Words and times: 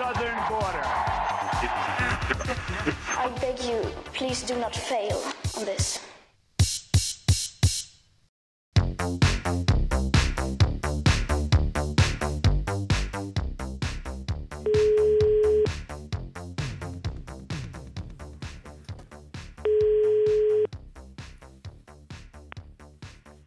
southern 0.00 0.38
border. 0.48 0.86
I 3.22 3.30
beg 3.38 3.60
you, 3.62 3.82
please 4.14 4.42
do 4.42 4.56
not 4.58 4.74
fail 4.74 5.20
on 5.58 5.66
this. 5.66 6.00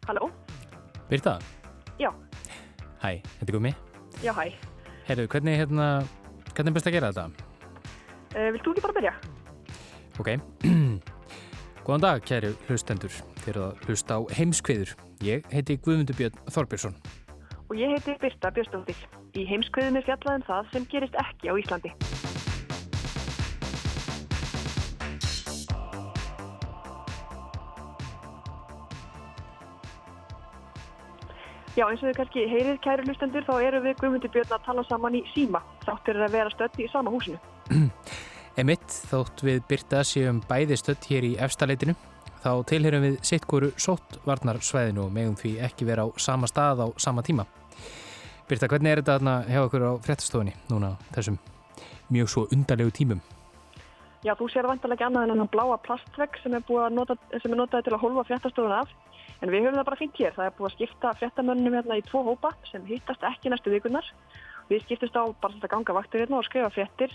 Halló? 0.06 0.30
Birta, 1.08 1.38
Já, 1.98 2.10
hæ, 3.02 3.20
þetta 3.38 3.48
er 3.48 3.52
Gumi. 3.52 3.72
já, 4.22 4.32
hæ. 4.32 4.52
Herru, 5.06 5.26
hvernig, 5.26 5.56
hérna, 5.56 6.06
hvernig 6.54 6.70
er 6.70 6.76
best 6.78 6.88
að 6.90 6.96
gera 6.96 7.10
þetta? 7.12 7.50
Uh, 8.34 8.48
vilt 8.54 8.64
þú 8.64 8.74
ekki 8.74 8.84
bara 8.86 8.96
byrja? 8.98 9.14
Ok, 10.22 10.30
góðan 11.86 12.06
dag 12.06 12.24
kæru 12.28 12.54
hlustendur, 12.68 13.20
þið 13.42 13.52
eru 13.54 13.66
að 13.66 13.84
hlusta 13.88 14.18
á 14.18 14.20
heimskviður. 14.38 14.94
Ég 15.24 15.46
heiti 15.52 15.78
Guðmundur 15.82 16.18
Björn 16.18 16.40
Þorbjörnsson. 16.54 16.98
Og 17.70 17.78
ég 17.80 17.94
heiti 17.94 18.16
Birta 18.22 18.52
Björnstóttir. 18.54 18.98
Í 19.34 19.46
heimskveðum 19.48 19.98
er 19.98 20.06
fjallaðum 20.06 20.46
það 20.46 20.70
sem 20.74 20.86
gerist 20.92 21.16
ekki 21.18 21.50
á 21.50 21.54
Íslandi. 21.58 21.94
Já, 31.74 31.88
eins 31.88 32.02
og 32.04 32.06
þið 32.06 32.18
kannski 32.20 32.42
heyrið 32.46 32.76
kæru 32.84 33.04
hlustendur, 33.08 33.44
þá 33.48 33.54
eru 33.66 33.78
við 33.82 33.96
Guðmundur 33.98 34.30
Björn 34.30 34.52
að 34.54 34.66
tala 34.68 34.82
saman 34.86 35.16
í 35.18 35.24
síma. 35.32 35.58
Þáttur 35.82 36.20
að 36.22 36.36
vera 36.36 36.52
stödd 36.52 36.76
í 36.78 36.86
sama 36.92 37.10
húsinu. 37.10 37.40
Emitt, 38.62 38.94
þótt 39.10 39.42
við 39.42 39.64
Birta 39.66 40.04
séum 40.06 40.38
bæði 40.46 40.78
stödd 40.78 41.08
hér 41.10 41.26
í 41.26 41.32
efstaleitinu, 41.42 41.96
þá 42.44 42.50
tilherum 42.70 43.02
við 43.02 43.16
sitt 43.26 43.48
hverju 43.50 43.72
sóttvarnarsvæðinu 43.82 45.02
og 45.02 45.10
megum 45.16 45.34
því 45.40 45.56
ekki 45.66 45.88
vera 45.88 46.06
á 46.06 46.14
sama 46.22 46.46
stað 46.46 46.84
á 46.86 46.88
sama 47.02 47.26
tíma. 47.26 47.48
Birta, 48.46 48.70
hvernig 48.70 48.94
er 48.94 49.02
þetta 49.02 49.18
þarna 49.18 49.36
hjá 49.50 49.60
okkur 49.64 49.88
á 49.90 49.92
fréttastofunni 50.06 50.54
núna 50.70 50.92
þessum 51.16 51.40
mjög 52.14 52.30
svo 52.30 52.44
undarlegu 52.54 52.94
tímum? 52.94 53.24
Já, 54.22 54.36
þú 54.38 54.46
sér 54.52 54.70
vantilega 54.70 55.00
ekki 55.00 55.08
annað 55.08 55.32
en 55.34 55.42
hann 55.42 55.50
bláa 55.50 55.80
plastvegg 55.82 56.38
sem 56.44 56.54
er, 56.54 56.62
nota, 56.94 57.18
sem 57.34 57.50
er 57.50 57.58
notaði 57.58 57.88
til 57.88 57.96
að 57.98 58.04
holfa 58.06 58.28
fréttastofuna 58.30 58.84
af. 58.84 58.94
En 59.42 59.52
við 59.52 59.66
höfum 59.66 59.78
það 59.80 59.88
bara 59.90 60.00
fint 60.00 60.18
hér. 60.20 60.34
Það 60.36 60.48
er 60.48 60.56
búið 60.58 60.70
að 60.70 60.76
skipta 60.78 61.14
fréttamönnum 61.20 61.78
hérna 61.78 61.98
í 62.00 62.04
tvo 62.06 62.24
hópa 62.28 62.54
sem 62.70 62.84
hittast 62.88 63.24
ekki 63.26 63.52
næstu 63.52 63.72
vikunar. 63.74 64.06
Við 64.70 64.84
skiptust 64.86 65.16
á 65.18 65.24
bara 65.40 65.58
að 65.60 65.72
ganga 65.72 65.96
vaktur 65.96 66.22
hérna 66.22 66.40
og 66.40 66.46
skrifa 66.48 66.72
fréttir 66.72 67.12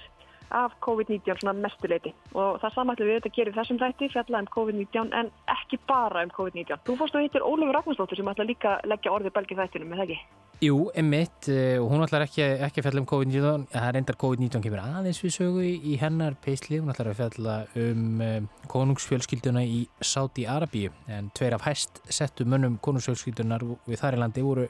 af 0.50 0.72
COVID-19 0.81 1.40
svona 1.40 1.53
mestuleiti. 1.53 2.13
Og 2.34 2.59
það 2.62 2.75
samætlu 2.75 3.08
við 3.08 3.18
þetta 3.19 3.31
gerir 3.35 3.56
þessum 3.58 3.79
þætti, 3.81 4.09
fjalla 4.13 4.41
um 4.41 4.50
COVID-19 4.56 5.13
en 5.19 5.31
ekki 5.53 5.79
bara 5.90 6.24
um 6.25 6.34
COVID-19. 6.34 6.81
Þú 6.88 6.97
fórst 7.00 7.18
og 7.18 7.25
hittir 7.25 7.46
Ólafur 7.46 7.75
Ragnarsdóttir 7.78 8.19
sem 8.19 8.31
ætla 8.34 8.47
líka 8.50 8.75
að 8.78 8.94
leggja 8.94 9.13
orðið 9.13 9.35
belgið 9.38 9.62
þættinum, 9.63 9.94
er 9.94 10.02
það 10.02 10.08
ekki? 10.08 10.19
Jú, 10.59 10.78
emitt, 11.00 11.47
og 11.79 11.85
hún 11.88 12.03
ætlar 12.03 12.25
ekki, 12.25 12.44
ekki 12.66 12.81
að 12.81 12.88
fjalla 12.90 13.03
um 13.03 13.09
COVID-19, 13.13 13.68
það 13.72 13.85
er 13.90 14.00
endar 14.02 14.18
COVID-19 14.24 14.66
kemur 14.66 14.81
aðeins 14.84 15.22
við 15.24 15.35
sögu 15.38 15.63
í, 15.63 15.94
hennar 16.02 16.35
peisli, 16.44 16.81
hún 16.81 16.91
ætlar 16.91 17.13
að 17.13 17.22
fjalla 17.22 17.59
um 17.79 18.19
um 18.25 18.50
konungsfjölskylduna 18.69 19.63
í 19.66 19.80
Sáti-Arabíu, 20.06 20.94
en 21.09 21.31
tveir 21.35 21.56
af 21.57 21.66
hæst 21.68 22.02
settu 22.13 22.46
mönnum 22.46 22.78
konungsfjölskyldunar 22.85 23.66
við 23.90 24.02
þar 24.02 24.18
í 24.18 24.22
landi 24.22 24.46
voru 24.46 24.68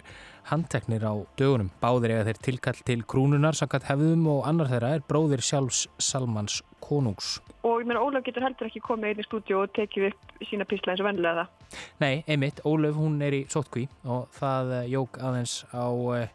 handteknir 0.49 1.03
á 1.05 1.13
dögunum. 1.39 1.69
Báðir 1.83 2.15
eiga 2.15 2.29
þeir 2.29 2.41
tilkall 2.47 2.79
til 2.88 3.03
krúnunar, 3.03 3.57
sangat 3.59 3.89
hefðum 3.89 4.25
og 4.31 4.47
annar 4.49 4.71
þeirra 4.71 4.95
er 4.95 5.05
bróðir 5.09 5.43
sjálfs 5.45 5.85
Salmans 6.01 6.61
konungs. 6.83 7.38
Og 7.67 7.81
ég 7.83 7.89
meina 7.89 8.01
Ólaf 8.01 8.23
getur 8.25 8.45
heldur 8.47 8.69
ekki 8.69 8.81
komið 8.85 9.13
inn 9.13 9.21
í 9.21 9.27
stúdíu 9.27 9.59
og 9.61 9.75
tekið 9.75 10.09
upp 10.09 10.33
sína 10.47 10.67
písla 10.69 10.95
eins 10.95 11.03
og 11.03 11.09
vennilega 11.09 11.43
það. 11.43 11.77
Nei, 12.01 12.13
einmitt, 12.25 12.63
Ólöf 12.65 12.97
hún 12.97 13.19
er 13.25 13.35
í 13.35 13.45
sótkví 13.51 13.85
og 14.07 14.29
það 14.39 14.75
eh, 14.79 14.89
jók 14.95 15.19
aðeins 15.21 15.59
á 15.75 15.85
uh, 15.85 16.25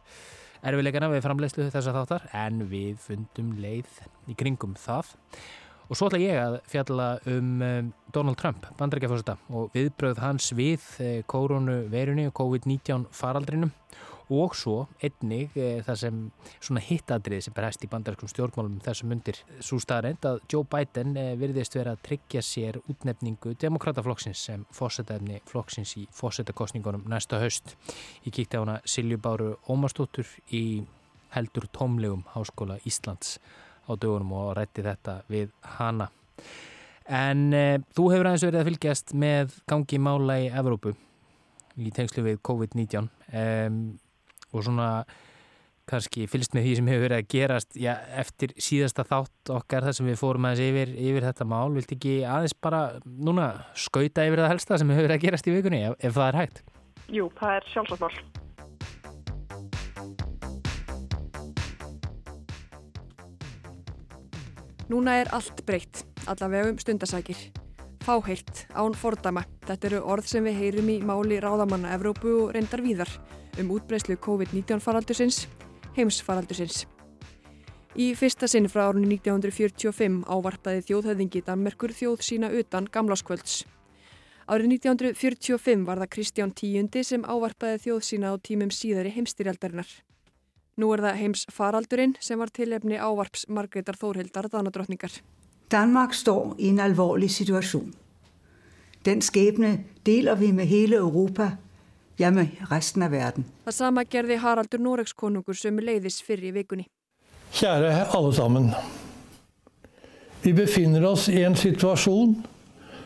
erfileikana 0.64 1.10
við 1.12 1.24
framleiðslu 1.24 1.69
þessa 1.72 1.94
þáttar 1.97 2.28
en 2.44 2.64
við 2.70 3.00
fundum 3.03 3.53
leið 3.60 4.00
í 4.30 4.36
kringum 4.38 4.76
það. 4.80 5.14
Og 5.89 5.99
svo 5.99 6.09
ætla 6.09 6.22
ég 6.22 6.41
að 6.41 6.59
fjalla 6.71 7.09
um 7.28 7.61
um 7.65 7.93
Donald 8.15 8.39
Trump, 8.41 8.67
bandarækjafósita 8.78 9.37
og 9.50 9.71
viðbröð 9.75 10.21
hans 10.22 10.53
við 10.56 10.84
uh, 11.03 11.21
koronaveirunni 11.27 12.28
og 12.31 12.37
COVID-19 12.41 13.09
faraldrinum. 13.12 13.72
Og 14.33 14.55
svo 14.56 14.87
einnig 15.05 15.53
e, 15.53 15.83
það 15.84 15.99
sem 16.00 16.21
svona 16.56 16.81
hittadrið 16.81 17.43
sem 17.45 17.59
er 17.61 17.67
hægt 17.67 17.83
í 17.84 17.91
bandaræskum 17.93 18.31
stjórnmálum 18.33 18.78
þessum 18.84 19.12
undir. 19.12 19.41
Svo 19.61 19.77
staðrænt 19.83 20.25
að 20.25 20.39
Joe 20.49 20.65
Biden 20.65 21.12
e, 21.21 21.25
virðist 21.37 21.77
vera 21.77 21.93
að 21.93 22.06
tryggja 22.09 22.41
sér 22.41 22.78
útnefningu 22.89 23.53
demokrataflokksins 23.61 24.47
sem 24.49 24.65
fósettæfni 24.72 25.43
flokksins 25.51 25.93
í 26.01 26.06
fósettakostningunum 26.16 27.05
næsta 27.12 27.43
haust. 27.43 27.77
Ég 28.25 28.33
kíkti 28.33 28.56
á 28.56 28.65
hana 28.65 28.78
Silju 28.89 29.21
Báru 29.21 29.59
Ómarsdóttur 29.69 30.33
í 30.56 30.65
heldur 31.37 31.69
tómlegum 31.77 32.25
Háskóla 32.33 32.81
Íslands 32.89 33.37
á 33.84 33.93
dögunum 33.93 34.33
og 34.39 34.55
rætti 34.59 34.84
þetta 34.84 35.19
við 35.31 35.50
hana. 35.78 36.09
En 37.05 37.50
e, 37.53 37.67
þú 37.97 38.09
hefur 38.15 38.31
aðeins 38.31 38.47
verið 38.47 38.62
að 38.62 38.71
fylgjast 38.71 39.12
með 39.21 39.59
gangi 39.69 40.00
mála 40.00 40.39
í 40.41 40.49
Evrópu 40.49 40.95
í 41.75 41.91
tengslu 41.95 42.25
við 42.25 42.41
COVID-19 42.47 43.09
um, 43.11 43.78
og 44.55 44.65
svona 44.65 44.89
kannski 45.91 46.28
fylgst 46.31 46.55
með 46.56 46.65
því 46.65 46.77
sem 46.78 46.87
hefur 46.89 47.05
verið 47.05 47.19
að 47.19 47.33
gerast 47.34 47.75
já, 47.77 47.93
eftir 48.17 48.55
síðasta 48.56 49.05
þátt 49.09 49.53
okkar 49.53 49.84
þar 49.89 49.97
sem 49.99 50.09
við 50.09 50.21
fórum 50.21 50.47
aðeins 50.49 50.71
yfir, 50.71 50.95
yfir 51.11 51.27
þetta 51.28 51.49
mál 51.51 51.75
vilt 51.75 51.93
ekki 51.93 52.15
aðeins 52.25 52.56
bara 52.65 52.84
núna 53.05 53.51
skauta 53.77 54.25
yfir 54.25 54.45
það 54.45 54.55
helsta 54.55 54.81
sem 54.81 54.95
hefur 54.95 55.09
verið 55.09 55.19
að 55.19 55.27
gerast 55.27 55.51
í 55.51 55.59
vikunni 55.59 55.83
ef, 55.91 55.99
ef 56.01 56.16
það 56.16 56.31
er 56.31 56.41
hægt? 56.41 56.65
Jú, 57.12 57.28
það 57.37 57.59
er 57.59 57.71
sjálfsagt 57.75 58.06
mál. 58.06 58.44
Núna 64.84 65.15
er 65.22 65.31
allt 65.33 65.62
breytt, 65.65 66.03
allavega 66.28 66.69
um 66.69 66.78
stundasækir. 66.78 67.39
Fáheilt, 68.05 68.67
án 68.77 68.93
fordæma. 68.93 69.47
Þetta 69.65 69.89
eru 69.89 70.00
orð 70.12 70.27
sem 70.28 70.45
við 70.45 70.59
heyrum 70.61 70.91
í 70.93 70.99
máli 71.00 71.39
ráðamanna 71.41 71.95
Evrópu 71.97 72.34
og 72.43 72.53
reyndar 72.53 72.84
víðar 72.84 73.09
um 73.62 73.72
útbreyslu 73.72 74.19
COVID-19 74.21 74.84
faraldursins, 74.84 75.47
heimsfaraldursins. 75.97 76.84
Í 77.97 78.10
fyrsta 78.19 78.45
sinn 78.51 78.69
frá 78.69 78.91
árunni 78.91 79.09
1945 79.16 80.27
ávarpaði 80.28 80.84
þjóðhöfðingi 80.91 81.47
Danmerkur 81.48 81.97
þjóð 81.97 82.21
sína 82.28 82.53
utan 82.53 82.91
gamláskvölds. 82.92 83.63
Árið 84.45 84.75
1945 84.83 85.87
var 85.89 86.03
það 86.03 86.13
Kristján 86.19 86.53
Tíundi 86.53 87.09
sem 87.09 87.25
ávarpaði 87.25 87.87
þjóð 87.87 88.03
sína 88.04 88.34
á 88.34 88.37
tímum 88.37 88.69
síðari 88.69 89.15
heimstyrjaldarinnar. 89.16 89.89
Nú 90.74 90.88
er 90.91 91.04
það 91.04 91.18
heims 91.21 91.44
faraldurinn 91.54 92.16
sem 92.22 92.41
var 92.41 92.50
tilefni 92.50 92.97
ávarps 92.98 93.44
Margreðar 93.47 93.94
Þórhildar 94.00 94.48
Danadrottningar. 94.50 95.21
Danmark 95.71 96.16
står 96.18 96.56
i 96.59 96.72
en 96.72 96.80
alvorlig 96.82 97.30
situation. 97.30 97.92
Den 99.06 99.22
skæbne 99.22 99.84
deler 100.06 100.34
vi 100.34 100.50
med 100.53 100.66
hele 100.66 100.97
Europa, 100.97 101.53
ja 102.18 102.30
med 102.30 102.56
resten 102.71 103.03
af 103.03 103.12
verden. 103.12 103.47
Það 103.65 103.76
sama 103.78 104.04
gerði 104.04 104.41
Haraldur 104.42 104.82
Noregskonungur 104.82 105.54
sem 105.54 105.78
leiðis 105.78 106.18
fyrir 106.22 106.50
í 106.50 106.54
vikunni. 106.59 106.88
Kjære 107.54 108.09
alle 108.16 108.34
sammen. 108.34 108.68
Vi 110.42 110.53
befinner 110.53 111.06
oss 111.06 111.28
i 111.28 111.44
en 111.47 111.54
situasjon 111.56 112.34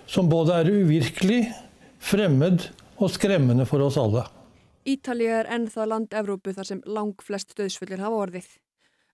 som 0.08 0.28
både 0.28 0.56
er 0.56 0.72
uvirkelig, 0.72 1.44
fremmed 2.00 2.70
og 2.96 3.12
skremmende 3.12 3.68
for 3.68 3.84
oss 3.84 4.00
alle. 4.00 4.24
Ítalija 4.88 5.42
er 5.42 5.48
enn 5.52 5.66
það 5.68 5.88
land 5.90 6.14
Evrópu 6.16 6.52
þar 6.56 6.66
sem 6.70 6.78
lang 6.88 7.20
flest 7.20 7.50
döðsfullir 7.58 8.00
hafa 8.00 8.20
orðið. 8.24 8.46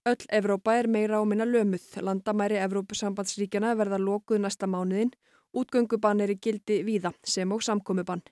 Öll 0.06 0.26
Evrópa 0.38 0.76
er 0.78 0.86
meira 0.86 1.18
á 1.18 1.22
minna 1.26 1.46
lömuð. 1.48 1.86
Landamæri 1.98 2.60
Evrópusambandsríkjana 2.62 3.72
verða 3.80 3.98
lokuð 3.98 4.44
næsta 4.44 4.68
mánuðin. 4.70 5.10
Útgöngubann 5.56 6.22
er 6.22 6.30
í 6.30 6.38
gildi 6.38 6.82
víða 6.86 7.10
sem 7.26 7.50
og 7.50 7.64
samkomibann. 7.66 8.22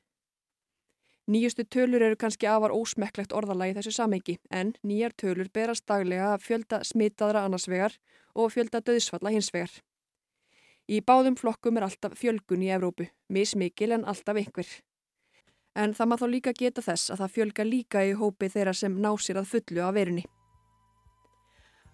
Nýjustu 1.33 1.65
tölur 1.65 2.03
eru 2.03 2.19
kannski 2.19 2.47
afar 2.51 2.75
ósmekklegt 2.75 3.35
orðalagi 3.35 3.75
þessu 3.79 3.95
samengi 3.97 4.39
en 4.51 4.75
nýjar 4.87 5.15
tölur 5.15 5.51
berast 5.55 5.87
daglega 5.87 6.33
að 6.35 6.47
fjölda 6.47 6.83
smitaðra 6.87 7.45
annarsvegar 7.47 7.99
og 8.35 8.55
fjölda 8.55 8.83
döðsfalla 8.87 9.35
hinsvegar. 9.35 9.75
Í 10.91 10.99
báðum 11.01 11.39
flokkum 11.39 11.79
er 11.79 11.89
alltaf 11.89 12.19
fjölgun 12.19 12.63
í 12.67 12.73
Evrópu, 12.75 13.07
mismikil 13.31 13.93
en 13.99 14.05
alltaf 14.05 14.39
einhver. 14.39 14.67
En 15.75 15.95
það 15.97 16.09
maður 16.09 16.23
þá 16.23 16.33
líka 16.35 16.53
geta 16.59 16.85
þess 16.85 17.11
að 17.13 17.23
það 17.23 17.35
fjölga 17.37 17.65
líka 17.65 18.05
í 18.05 18.13
hópi 18.13 18.49
þeirra 18.53 18.75
sem 18.77 18.97
ná 19.01 19.11
sér 19.17 19.41
að 19.41 19.51
fullu 19.55 19.85
af 19.87 19.95
verunni. 19.97 20.25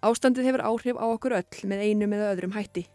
Ástandið 0.03 0.49
hefur 0.49 0.63
áhrif 0.63 0.99
á 0.99 1.05
okkur 1.07 1.35
öll 1.39 1.67
með 1.67 1.83
einum 1.87 2.13
eða 2.15 2.31
öðrum 2.33 2.55
hætti. 2.55 2.85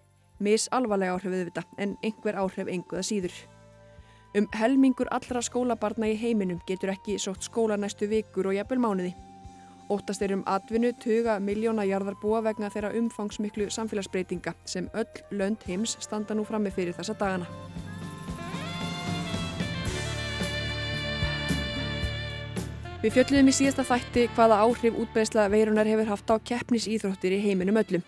Mis 0.40 0.68
alvarlega 0.72 1.16
áhrif 1.16 1.32
við 1.32 1.44
þetta 1.48 1.64
en 1.80 1.96
einhver 2.04 2.36
áhrif 2.40 2.68
einhverða 2.68 3.04
síður. 3.04 3.36
Um 4.34 4.48
helmingur 4.56 5.08
allra 5.14 5.40
skólabarna 5.44 6.08
í 6.10 6.16
heiminum 6.18 6.60
getur 6.68 6.90
ekki 6.90 7.20
sótt 7.22 7.46
skóla 7.46 7.76
næstu 7.78 8.08
vikur 8.10 8.50
og 8.50 8.56
jafnvel 8.56 8.80
mánuði. 8.82 9.14
Óttast 9.92 10.24
er 10.24 10.32
um 10.32 10.44
atvinnu 10.48 10.94
tuga 10.96 11.38
miljóna 11.38 11.84
jarðarbúa 11.84 12.40
vegna 12.48 12.72
þeirra 12.72 12.94
umfangsmiklu 12.98 13.68
samfélagsbreytinga 13.70 14.56
sem 14.64 14.88
öll 14.96 15.24
lönd 15.38 15.64
heims 15.68 15.98
standa 16.00 16.34
nú 16.34 16.48
frammi 16.48 16.72
fyrir 16.72 16.96
þessa 16.96 17.16
dagana. 17.20 17.83
Við 23.04 23.18
fjöldluðum 23.18 23.48
í 23.50 23.52
síðasta 23.52 23.82
þætti 23.84 24.22
hvaða 24.32 24.62
áhrif 24.64 24.94
útbreysla 24.96 25.42
veirunar 25.52 25.84
hefur 25.84 26.08
haft 26.08 26.30
á 26.32 26.40
keppnisýþróttir 26.48 27.34
í 27.36 27.40
heiminum 27.42 27.76
öllum. 27.76 28.00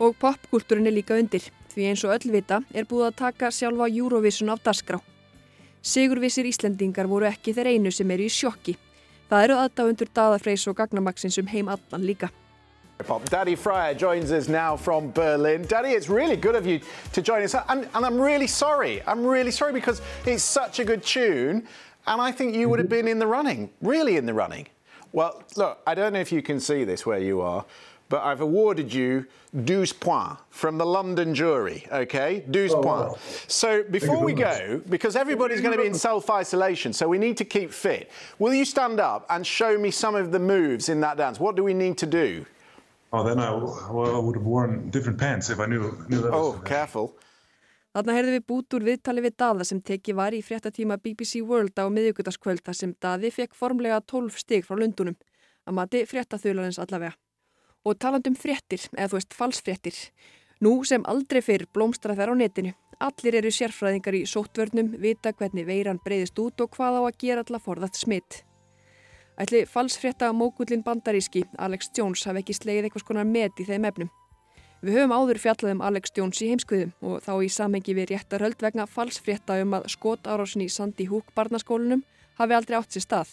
Og 0.00 0.16
popkultúrin 0.16 0.88
er 0.88 0.96
líka 0.96 1.18
undir, 1.20 1.44
því 1.74 1.90
eins 1.90 2.06
og 2.08 2.14
öll 2.14 2.32
vita 2.32 2.62
er 2.72 2.88
búið 2.88 3.10
að 3.10 3.18
taka 3.20 3.52
sjálfa 3.52 3.90
Eurovision 3.92 4.48
af 4.54 4.64
dasgrá. 4.64 4.96
Sigurvissir 5.84 6.48
Íslendingar 6.48 7.04
voru 7.04 7.28
ekki 7.28 7.52
þeir 7.52 7.74
einu 7.74 7.92
sem 7.92 8.16
eru 8.16 8.24
í 8.24 8.32
sjokki. 8.32 8.78
Það 9.28 9.44
eru 9.44 9.62
aðdáðundur 9.66 10.14
daðafreys 10.16 10.64
og 10.72 10.80
gagnamaksins 10.80 11.36
um 11.44 11.52
heim 11.52 11.68
allan 11.68 12.08
líka. 12.08 12.32
Daddy 13.30 13.54
Fryer 13.54 13.94
joins 13.94 14.32
us 14.32 14.48
now 14.48 14.76
from 14.76 15.10
Berlin. 15.10 15.62
Daddy, 15.68 15.90
it's 15.90 16.08
really 16.08 16.36
good 16.36 16.56
of 16.56 16.66
you 16.66 16.80
to 17.12 17.22
join 17.22 17.42
us. 17.42 17.54
And, 17.54 17.88
and, 17.94 18.04
I'm 18.04 18.20
really 18.20 18.48
sorry. 18.48 19.02
I'm 19.06 19.24
really 19.24 19.52
sorry 19.52 19.72
because 19.72 20.02
it's 20.26 20.42
such 20.42 20.80
a 20.80 20.84
good 20.84 21.04
tune. 21.04 21.68
And 22.08 22.20
I 22.20 22.32
think 22.32 22.54
you 22.54 22.68
would 22.68 22.78
have 22.78 22.88
mm-hmm. 22.88 23.06
been 23.06 23.08
in 23.08 23.18
the 23.18 23.26
running, 23.26 23.70
really 23.82 24.16
in 24.16 24.26
the 24.26 24.34
running. 24.34 24.66
Well, 25.12 25.42
look, 25.56 25.80
I 25.86 25.94
don't 25.94 26.12
know 26.12 26.20
if 26.20 26.32
you 26.32 26.42
can 26.42 26.60
see 26.60 26.84
this 26.84 27.06
where 27.06 27.18
you 27.18 27.40
are, 27.40 27.64
but 28.08 28.22
I've 28.22 28.40
awarded 28.40 28.92
you 28.92 29.26
12 29.52 30.00
points 30.00 30.42
from 30.50 30.78
the 30.78 30.86
London 30.86 31.34
jury, 31.34 31.86
okay? 31.92 32.40
12 32.50 32.70
oh, 32.70 32.82
points. 32.82 32.84
Wow. 32.84 33.18
So 33.46 33.82
before 33.84 34.22
we 34.22 34.32
go, 34.32 34.80
because 34.88 35.16
everybody's 35.16 35.60
going 35.60 35.76
to 35.76 35.80
be 35.80 35.86
in 35.86 35.94
self-isolation, 35.94 36.92
so 36.92 37.08
we 37.08 37.18
need 37.18 37.36
to 37.38 37.44
keep 37.44 37.72
fit, 37.72 38.10
will 38.38 38.54
you 38.54 38.64
stand 38.64 39.00
up 39.00 39.26
and 39.30 39.46
show 39.46 39.78
me 39.78 39.90
some 39.90 40.14
of 40.14 40.30
the 40.30 40.38
moves 40.38 40.88
in 40.88 41.00
that 41.00 41.16
dance? 41.16 41.38
What 41.38 41.56
do 41.56 41.64
we 41.64 41.74
need 41.74 41.98
to 41.98 42.06
do? 42.06 42.44
Oh, 43.12 43.24
then 43.24 43.38
I, 43.38 43.52
well, 43.52 44.16
I 44.16 44.18
would 44.18 44.36
have 44.36 44.44
worn 44.44 44.90
different 44.90 45.18
pants 45.18 45.48
if 45.48 45.60
I 45.60 45.66
knew, 45.66 46.04
knew 46.08 46.20
that 46.20 46.32
Oh, 46.32 46.60
careful. 46.64 47.14
Þarna 47.98 48.14
heyrðum 48.14 48.34
við 48.36 48.42
bút 48.46 48.74
úr 48.76 48.84
viðtali 48.86 49.22
við 49.24 49.32
Daða 49.42 49.64
sem 49.66 49.78
teki 49.82 50.12
var 50.14 50.30
í 50.30 50.38
fréttatíma 50.38 51.00
BBC 51.02 51.40
World 51.42 51.80
á 51.82 51.90
miðugudaskvöld 51.90 52.60
þar 52.62 52.76
sem 52.78 52.92
Daði 53.02 53.32
fekk 53.34 53.56
formlega 53.58 53.96
12 54.12 54.36
stig 54.38 54.68
frá 54.68 54.76
Lundunum, 54.78 55.16
að 55.66 55.74
mati 55.74 56.04
fréttaþularins 56.06 56.78
allavega. 56.78 57.16
Og 57.82 57.98
talandum 57.98 58.36
fréttir, 58.38 58.84
eða 58.94 59.08
þú 59.10 59.18
veist 59.18 59.34
falsfréttir, 59.34 59.98
nú 60.62 60.76
sem 60.86 61.02
aldrei 61.10 61.42
fyrr 61.42 61.66
blómstra 61.74 62.14
þær 62.14 62.30
á 62.30 62.34
netinu. 62.38 62.76
Allir 63.02 63.40
eru 63.40 63.50
sérfræðingar 63.50 64.20
í 64.20 64.22
sóttvörnum, 64.30 64.94
vita 65.02 65.34
hvernig 65.34 65.66
veiran 65.66 65.98
breyðist 66.04 66.38
út 66.38 66.62
og 66.62 66.70
hvað 66.78 67.00
á 67.00 67.02
að 67.02 67.18
gera 67.24 67.42
alla 67.42 67.58
forðat 67.58 67.98
smitt. 67.98 68.44
Ætli 69.42 69.66
falsfrétta 69.66 70.30
mókullin 70.30 70.86
bandaríski, 70.86 71.42
Alex 71.58 71.90
Jones, 71.98 72.22
hafi 72.30 72.46
ekki 72.46 72.60
slegið 72.62 72.86
eitthvað 72.92 73.08
skonar 73.08 73.26
met 73.26 73.58
í 73.58 73.66
þeim 73.66 73.90
efnum. 73.90 74.14
Við 74.78 74.94
höfum 74.94 75.10
áður 75.10 75.40
fjallaðum 75.42 75.80
Alex 75.82 76.12
Jones 76.14 76.38
í 76.38 76.48
heimskviðum 76.52 76.92
og 77.02 77.22
þá 77.24 77.32
í 77.42 77.48
samhengi 77.50 77.94
við 77.98 78.12
réttarhöld 78.12 78.60
vegna 78.62 78.84
falsfrétta 78.86 79.56
um 79.64 79.72
að 79.74 79.88
skot 79.90 80.28
árásin 80.30 80.62
í 80.62 80.68
Sandy 80.70 81.08
Hook 81.10 81.32
barnaskólinum 81.34 82.04
hafi 82.38 82.54
aldrei 82.54 82.76
átt 82.78 82.94
sér 82.94 83.02
stað. 83.02 83.32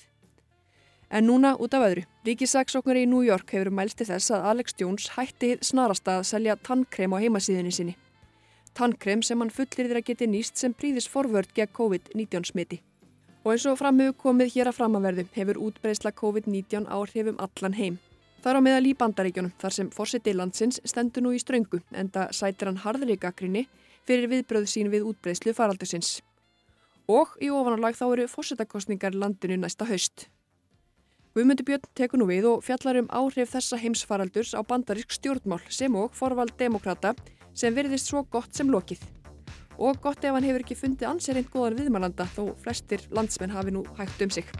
En 1.14 1.28
núna 1.30 1.52
út 1.62 1.78
af 1.78 1.86
öðru. 1.86 2.08
Ríkisaksóknari 2.26 3.04
í 3.06 3.10
New 3.12 3.22
York 3.22 3.54
hefur 3.54 3.70
mælst 3.70 4.00
til 4.02 4.08
þess 4.10 4.34
að 4.34 4.48
Alex 4.56 4.74
Jones 4.80 5.12
hætti 5.14 5.52
snarast 5.62 6.10
að 6.10 6.26
selja 6.32 6.58
tannkrem 6.58 7.14
á 7.14 7.22
heimasíðinni 7.22 7.76
sinni. 7.78 7.96
Tannkrem 8.74 9.22
sem 9.22 9.40
hann 9.40 9.54
fullir 9.54 9.94
að 9.94 10.08
geti 10.10 10.26
nýst 10.26 10.58
sem 10.58 10.74
príðis 10.74 11.06
forvörd 11.06 11.54
gegn 11.54 11.78
COVID-19 11.78 12.50
smiti. 12.50 12.82
Og 13.46 13.54
eins 13.54 13.70
og 13.70 13.78
framöfu 13.78 14.18
komið 14.26 14.56
hér 14.58 14.74
að 14.74 14.80
framaverðu 14.82 15.30
hefur 15.38 15.62
útbreysla 15.70 16.10
COVID-19 16.18 16.90
áhrifum 16.90 17.38
allan 17.38 17.78
heim. 17.78 18.02
Það 18.46 18.52
er 18.52 18.58
á 18.62 18.68
meðal 18.68 18.86
í 18.86 18.92
bandaríkjónum 18.94 19.54
þar 19.58 19.74
sem 19.74 19.88
fórseti 19.90 20.34
landsins 20.36 20.78
stendur 20.86 21.24
nú 21.26 21.32
í 21.34 21.40
ströngu 21.42 21.80
en 21.98 22.12
það 22.14 22.34
sætir 22.38 22.70
hann 22.70 22.84
harðri 22.84 23.16
gaggrinni 23.18 23.64
fyrir 24.06 24.30
viðbröð 24.30 24.68
sín 24.70 24.92
við 24.94 25.08
útbreyslu 25.10 25.50
faraldusins. 25.58 26.20
Og 27.10 27.32
í 27.42 27.50
ofanarlag 27.50 27.98
þá 27.98 28.04
eru 28.12 28.28
fórsetakostningar 28.30 29.18
landinu 29.18 29.58
næsta 29.64 29.88
haust. 29.90 30.28
Guðmundur 31.34 31.66
Björn 31.72 31.90
tekur 31.98 32.22
nú 32.22 32.30
við 32.30 32.46
og 32.52 32.62
fjallar 32.68 33.02
um 33.02 33.10
áhrif 33.10 33.50
þessa 33.56 33.82
heimsfaraldurs 33.82 34.54
á 34.54 34.62
bandarísk 34.62 35.18
stjórnmál 35.18 35.66
sem 35.74 35.98
og 35.98 36.14
forvald 36.14 36.54
demokrata 36.62 37.16
sem 37.58 37.74
verðist 37.74 38.14
svo 38.14 38.28
gott 38.30 38.54
sem 38.54 38.70
lokið. 38.70 39.02
Og 39.82 39.98
gott 40.06 40.22
ef 40.22 40.38
hann 40.38 40.46
hefur 40.46 40.62
ekki 40.62 40.78
fundið 40.78 41.10
anserind 41.16 41.50
góðan 41.50 41.82
viðmælanda 41.82 42.30
þó 42.38 42.54
flestir 42.62 43.10
landsmenn 43.10 43.58
hafi 43.58 43.74
nú 43.74 43.88
hægt 43.98 44.22
um 44.22 44.30
sig. 44.38 44.54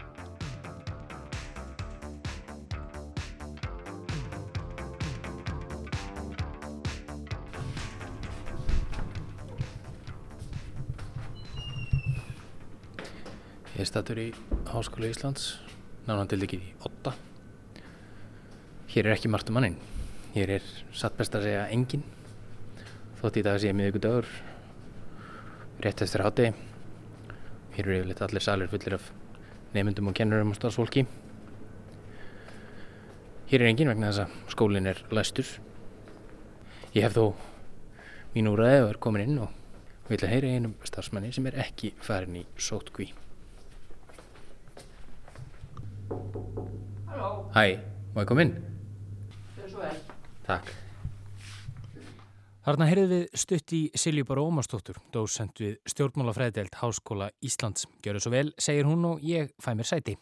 Ég 13.76 13.84
er 13.84 13.90
statur 13.90 14.18
í 14.18 14.30
Háskóla 14.72 15.10
Íslands 15.12 15.60
ekki 16.08 16.56
í 16.56 16.70
8 16.80 17.12
hér 18.94 19.10
er 19.10 19.12
ekki 19.12 19.28
margt 19.28 19.52
um 19.52 19.58
mannin 19.58 19.76
hér 20.32 20.56
er 20.56 20.70
satt 20.96 21.18
best 21.18 21.36
að 21.36 21.44
segja 21.50 21.66
engin 21.74 22.06
þótt 23.20 23.36
í 23.36 23.44
dag 23.44 23.60
sé 23.60 23.68
ég 23.68 23.76
miður 23.76 23.92
ykkur 23.92 24.04
dagur 24.06 24.32
rétt 25.84 26.02
eftir 26.06 26.24
hátti 26.24 26.48
hér 27.76 27.84
eru 27.84 27.98
yfirleitt 27.98 28.22
allir 28.24 28.46
salir 28.46 28.72
fullir 28.72 28.96
af 28.96 29.10
nefndum 29.76 30.08
og 30.08 30.16
kennurum 30.16 30.54
og 30.54 30.56
starfsfólki. 30.56 31.04
Hér 33.50 33.62
er 33.62 33.70
engin 33.70 33.92
vegna 33.92 34.10
þess 34.10 34.24
að 34.24 34.54
skólinn 34.54 34.88
er 34.90 35.02
læstur. 35.12 35.52
Ég 36.96 37.04
hef 37.04 37.14
þó 37.18 37.34
mín 38.32 38.50
úræði 38.50 38.82
og 38.86 38.90
er 38.94 39.02
komin 39.02 39.26
inn 39.26 39.44
og 39.44 40.08
vil 40.08 40.22
að 40.22 40.32
heyra 40.32 40.56
einum 40.56 40.74
starfsmanni 40.86 41.34
sem 41.34 41.46
er 41.50 41.60
ekki 41.66 41.94
farin 42.00 42.40
í 42.40 42.46
sótkví 46.08 46.46
Hæ, 47.56 47.80
má 48.14 48.20
ég 48.22 48.28
koma 48.28 48.42
inn? 48.44 48.56
Fyrir 49.54 49.70
svo 49.70 49.80
vel. 49.80 49.96
Takk. 50.46 50.74
Þarna 52.66 52.88
heyrðum 52.90 53.12
við 53.12 53.38
stutt 53.38 53.72
í 53.76 53.80
Siljubar 53.94 54.40
Ómarsdóttur, 54.42 54.98
dósend 55.14 55.54
við 55.62 55.76
stjórnmálafræðdelt 55.86 56.80
Háskóla 56.80 57.30
Íslands. 57.46 57.86
Gjör 58.02 58.18
það 58.18 58.24
svo 58.24 58.32
vel, 58.34 58.48
segir 58.58 58.88
hún 58.88 59.06
og 59.06 59.22
ég 59.22 59.52
fæ 59.62 59.70
mér 59.78 59.86
sæti. 59.86 60.16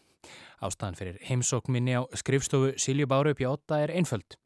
Ástæðan 0.61 0.97
fyrir 0.99 1.17
heimsókminni 1.25 1.97
á 1.97 2.05
skrifstofu 2.13 2.75
Siljubar 2.77 3.31
upp 3.31 3.41
í 3.41 3.49
8 3.49 3.81
er 3.87 3.95
einföld. 3.97 4.37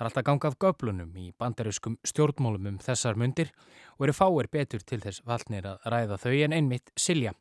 Það 0.00 0.06
er 0.06 0.08
alltaf 0.08 0.26
gangað 0.30 0.58
göblunum 0.64 1.12
í 1.20 1.26
bandariskum 1.36 1.98
stjórnmálum 2.06 2.70
um 2.70 2.80
þessar 2.80 3.18
mundir 3.20 3.50
og 3.98 4.06
eru 4.06 4.16
fáir 4.16 4.48
betur 4.48 4.86
til 4.86 5.02
þess 5.02 5.20
valdnir 5.26 5.66
að 5.74 5.90
ræða 5.92 6.22
þau 6.22 6.36
en 6.46 6.56
einmitt 6.56 6.94
Silja. 6.96 7.34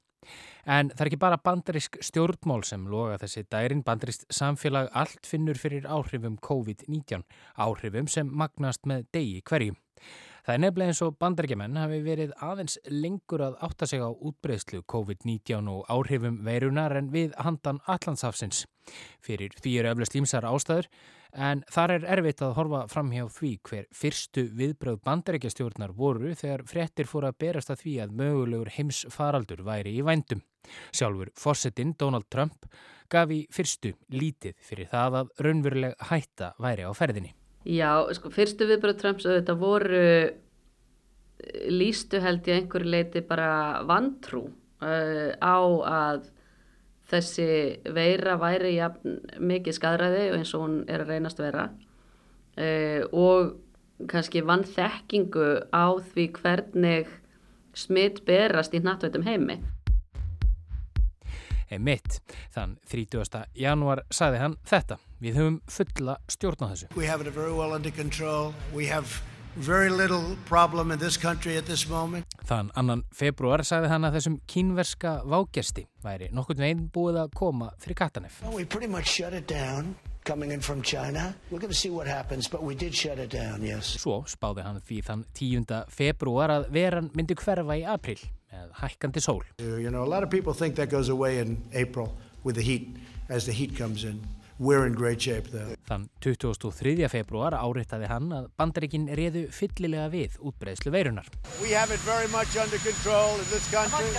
En 0.70 0.92
það 0.94 1.04
er 1.06 1.10
ekki 1.10 1.22
bara 1.22 1.42
bandarisk 1.42 2.00
stjórnmál 2.04 2.64
sem 2.68 2.88
loga 2.90 3.18
þessi 3.22 3.46
dærin, 3.50 3.84
bandarist 3.86 4.26
samfélag 4.34 4.90
allt 4.94 5.26
finnur 5.26 5.58
fyrir 5.58 5.88
áhrifum 5.90 6.38
COVID-19, 6.46 7.24
áhrifum 7.58 8.10
sem 8.12 8.30
magnast 8.30 8.86
með 8.90 9.08
degi 9.16 9.42
hverju. 9.50 9.78
Það 10.46 10.56
er 10.56 10.62
nefnilega 10.64 10.90
eins 10.94 11.02
og 11.06 11.18
bandaríkjaman 11.22 11.78
hafi 11.78 11.98
verið 12.02 12.32
aðeins 12.42 12.80
lengur 12.90 13.44
að 13.46 13.58
átta 13.66 13.86
sig 13.90 14.02
á 14.02 14.10
útbreyslu 14.10 14.82
COVID-19 14.90 15.68
og 15.70 15.84
áhrifum 15.92 16.40
veirunar 16.46 16.96
en 16.98 17.12
við 17.14 17.36
handan 17.38 17.82
Allandsafsins. 17.86 18.64
Fyrir 19.22 19.54
því 19.62 19.76
eru 19.82 19.92
öflust 19.94 20.18
ímsar 20.18 20.48
ástæður 20.50 20.90
en 21.34 21.64
þar 21.70 21.94
er 21.96 22.06
erfitt 22.18 22.42
að 22.46 22.56
horfa 22.58 22.84
fram 22.92 23.12
hjá 23.14 23.26
því 23.34 23.52
hver 23.70 23.88
fyrstu 23.96 24.46
viðbröð 24.58 25.02
bandaríkjastjórnar 25.06 25.94
voru 25.98 26.34
þegar 26.38 26.66
frettir 26.70 27.10
fór 27.10 27.30
að 27.30 27.40
berast 27.44 27.74
að 27.74 27.84
því 27.84 27.96
að 28.04 28.16
mögulegur 28.22 28.72
heims 28.78 29.04
faraldur 29.14 29.64
væri 29.68 29.98
í 30.00 30.06
vændum. 30.06 30.42
Sjálfur 30.92 31.32
fórsetin 31.38 31.96
Donald 32.00 32.30
Trump 32.30 32.68
gaf 33.10 33.32
í 33.34 33.44
fyrstu 33.54 33.94
lítið 34.14 34.58
fyrir 34.62 34.90
það 34.92 35.22
að 35.22 35.32
raunveruleg 35.46 36.10
hætta 36.10 36.54
væri 36.62 36.86
á 36.86 36.92
ferðinni. 36.98 37.34
Já, 37.70 38.06
sko, 38.16 38.32
fyrstu 38.34 38.68
viðbröð 38.70 39.02
Trumps 39.02 39.28
auðvitað 39.28 39.60
voru 39.62 40.06
lístu 41.72 42.20
held 42.24 42.48
ég 42.50 42.64
einhverju 42.64 42.92
leiti 42.92 43.22
bara 43.26 43.84
vantrú 43.88 44.46
uh, 44.84 45.32
á 45.40 45.60
að 45.60 46.28
þessi 47.10 47.48
veira 47.96 48.38
væri 48.40 48.76
ja, 48.78 48.92
mikið 49.40 49.78
skadræði 49.78 50.28
eins 50.38 50.54
og 50.58 50.66
hún 50.66 50.78
er 50.88 51.04
að 51.04 51.16
reynast 51.16 51.42
vera 51.42 51.70
uh, 51.70 53.02
og 53.12 53.56
kannski 54.10 54.44
vann 54.46 54.64
þekkingu 54.68 55.50
á 55.76 55.86
því 56.14 56.30
hvernig 56.38 57.10
smitt 57.76 58.24
berast 58.28 58.74
í 58.74 58.82
nattveitum 58.84 59.28
heimi. 59.28 59.60
Mitt, 61.78 62.18
þann 62.50 62.80
30. 62.90 63.44
janúar 63.54 64.02
saði 64.10 64.40
hann 64.42 64.56
þetta. 64.66 64.98
Við 65.22 65.36
höfum 65.38 65.60
fulla 65.70 66.16
stjórn 66.32 66.66
á 66.66 66.68
þessu. 66.72 66.88
Þann 72.50 72.70
annan 72.78 73.02
februar 73.12 73.64
sagði 73.66 73.90
hann 73.90 74.06
að 74.06 74.16
þessum 74.20 74.36
kínverska 74.48 75.14
vágjasti 75.26 75.88
væri 76.06 76.30
nokkurn 76.36 76.62
veginn 76.62 76.84
búið 76.94 77.18
að 77.24 77.34
koma 77.36 77.72
fyrir 77.82 77.98
Katanef. 77.98 78.44
Well, 78.44 78.56
we 78.56 78.66
pretty 78.66 78.88
much 78.88 79.10
shut 79.10 79.34
it 79.34 79.48
down 79.50 79.96
coming 80.24 80.52
in 80.52 80.62
from 80.62 80.82
China. 80.82 81.34
We're 81.50 81.60
going 81.60 81.74
to 81.74 81.80
see 81.80 81.90
what 81.90 82.08
happens, 82.08 82.48
but 82.48 82.64
we 82.64 82.76
did 82.76 82.94
shut 82.94 83.18
it 83.18 83.32
down, 83.34 83.66
yes. 83.66 83.98
Svo 83.98 84.24
spáði 84.30 84.64
hann 84.64 84.80
því 84.86 85.02
þann 85.08 85.26
10. 85.34 85.66
februar 85.90 86.50
að 86.54 86.70
veran 86.76 87.10
myndi 87.18 87.36
hverfa 87.36 87.80
í 87.80 87.84
april 87.90 88.20
með 88.54 88.70
hækkandi 88.84 89.22
sól. 89.22 89.44
You 89.60 89.90
know, 89.90 90.06
Þann 94.60 96.10
23. 96.20 97.08
februar 97.08 97.56
áreittaði 97.56 98.10
hann 98.12 98.26
að 98.36 98.50
bandaríkin 98.60 99.06
reðu 99.16 99.46
fyllilega 99.56 100.10
við 100.12 100.36
útbreðslu 100.44 100.92
veirunar. 100.92 101.30
We 101.62 101.72
have 101.72 101.96
it 101.96 102.02
very 102.04 102.28
much 102.28 102.58
under 102.60 102.80
control 102.84 103.40
in 103.40 103.48
this 103.54 103.70
country. 103.72 104.10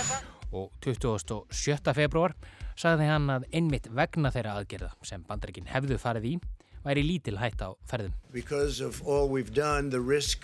Og 0.51 0.71
27. 0.81 1.93
februar 1.93 2.33
sagði 2.73 3.05
hann 3.11 3.29
að 3.29 3.45
einmitt 3.53 3.85
vegna 3.93 4.31
þeirra 4.33 4.55
aðgerða 4.57 4.89
sem 5.05 5.21
bandaríkin 5.29 5.69
hefðu 5.69 5.99
farið 6.01 6.25
í 6.31 6.33
væri 6.81 7.03
lítil 7.05 7.37
hætt 7.37 7.61
á 7.61 7.77
ferðum. 7.85 8.15
Because 8.33 8.81
of 8.81 8.97
all 9.05 9.29
we've 9.29 9.53
done, 9.53 9.91
the 9.93 10.01
risk 10.01 10.41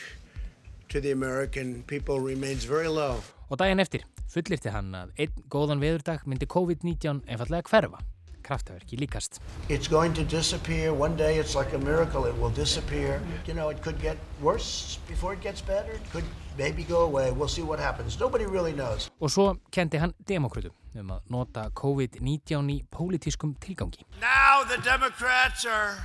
to 0.90 1.02
the 1.02 1.12
American 1.12 1.82
people 1.88 2.20
remains 2.22 2.70
very 2.70 2.88
low. 2.88 3.18
Og 3.50 3.58
daginn 3.58 3.82
eftir 3.82 4.06
fullirti 4.30 4.70
hann 4.70 4.94
að 4.94 5.18
einn 5.18 5.42
góðan 5.50 5.82
veðurdag 5.82 6.28
myndi 6.30 6.46
COVID-19 6.46 7.26
einfallega 7.26 7.66
hverfa. 7.72 8.04
Kraftaverki 8.48 8.98
líkast. 9.00 9.42
It's 9.68 9.90
going 9.90 10.14
to 10.16 10.24
disappear. 10.24 10.94
One 10.94 11.16
day 11.18 11.38
it's 11.38 11.56
like 11.56 11.76
a 11.76 11.80
miracle. 11.80 12.30
It 12.30 12.36
will 12.40 12.56
disappear. 12.56 13.22
You 13.48 13.54
know, 13.54 13.70
it 13.70 13.82
could 13.82 14.02
get 14.02 14.18
worse 14.42 15.00
before 15.08 15.34
it 15.34 15.42
gets 15.42 15.62
better. 15.62 15.92
It 15.92 16.12
could 16.12 16.24
maybe 16.58 16.84
go 16.84 17.02
away. 17.02 17.32
We'll 17.32 17.50
see 17.50 17.64
what 17.64 17.80
happens. 17.80 18.20
Nobody 18.20 18.46
really 18.46 18.74
knows. 18.74 19.10
Og 19.20 19.32
svo 19.32 19.56
kendi 19.72 19.98
hann 19.98 20.14
demokrutum 20.28 20.72
um 21.00 21.12
að 21.12 21.22
nota 21.30 21.70
COVID-19 21.76 22.72
í 22.72 22.78
pólitískum 22.90 23.56
tilgangi. 23.60 24.06
Now 24.22 24.64
the 24.64 24.78
Democrats 24.82 25.66
are 25.66 25.98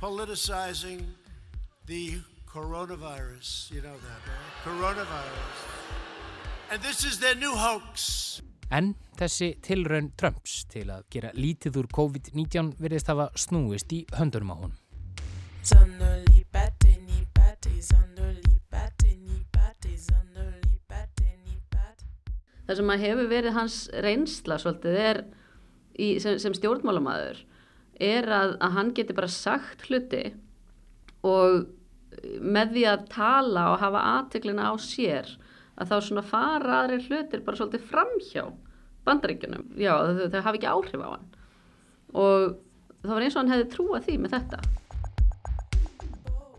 politicizing 0.00 1.04
the 1.86 2.20
coronavirus. 2.46 3.70
You 3.70 3.82
know 3.82 3.98
that, 4.08 4.20
right? 4.30 4.52
Coronavirus. 4.64 5.58
And 6.70 6.82
this 6.82 7.04
is 7.04 7.18
their 7.20 7.34
new 7.34 7.54
hoax. 7.54 8.40
En 8.74 8.88
þessi 9.14 9.52
tilraun 9.62 10.08
Trumps 10.18 10.64
til 10.72 10.88
að 10.90 11.04
gera 11.14 11.28
lítið 11.38 11.76
úr 11.78 11.88
COVID-19 11.94 12.72
verðist 12.82 13.10
hafa 13.12 13.28
snúist 13.38 13.92
í 13.94 14.00
höndunum 14.18 14.50
á 14.50 14.56
honum. 14.64 14.80
Það 22.64 22.78
sem 22.80 22.90
að 22.90 23.02
hefur 23.04 23.30
verið 23.30 23.56
hans 23.58 23.78
reynsla 24.02 24.56
svolítið 24.58 24.98
er 25.04 25.22
í, 25.94 26.08
sem, 26.24 26.38
sem 26.40 26.54
stjórnmálamæður 26.56 27.42
er 28.02 28.26
að, 28.26 28.56
að 28.58 28.76
hann 28.78 28.92
geti 28.96 29.14
bara 29.14 29.30
sagt 29.30 29.84
hluti 29.86 30.24
og 31.22 31.68
með 32.40 32.72
því 32.74 32.86
að 32.90 33.08
tala 33.12 33.68
og 33.74 33.82
hafa 33.84 34.06
aðteglina 34.16 34.72
á 34.72 34.74
sér 34.80 35.28
að 35.76 35.90
þá 35.90 35.96
svona 36.06 36.24
fara 36.26 36.78
aðri 36.80 37.02
hlutir 37.04 37.44
bara 37.44 37.60
svolítið 37.60 37.88
framhjá 37.90 38.46
bandaríkjunum, 39.04 39.66
já 39.80 39.92
þau, 39.94 40.24
þau 40.32 40.40
hafi 40.48 40.60
ekki 40.60 40.72
áhrif 40.72 41.04
á 41.04 41.08
hann 41.10 41.28
og 42.14 42.56
það 43.04 43.14
var 43.14 43.26
eins 43.26 43.36
og 43.36 43.42
hann 43.42 43.54
hefði 43.54 43.70
trúað 43.74 44.08
því 44.08 44.16
með 44.22 44.36
þetta 44.38 44.64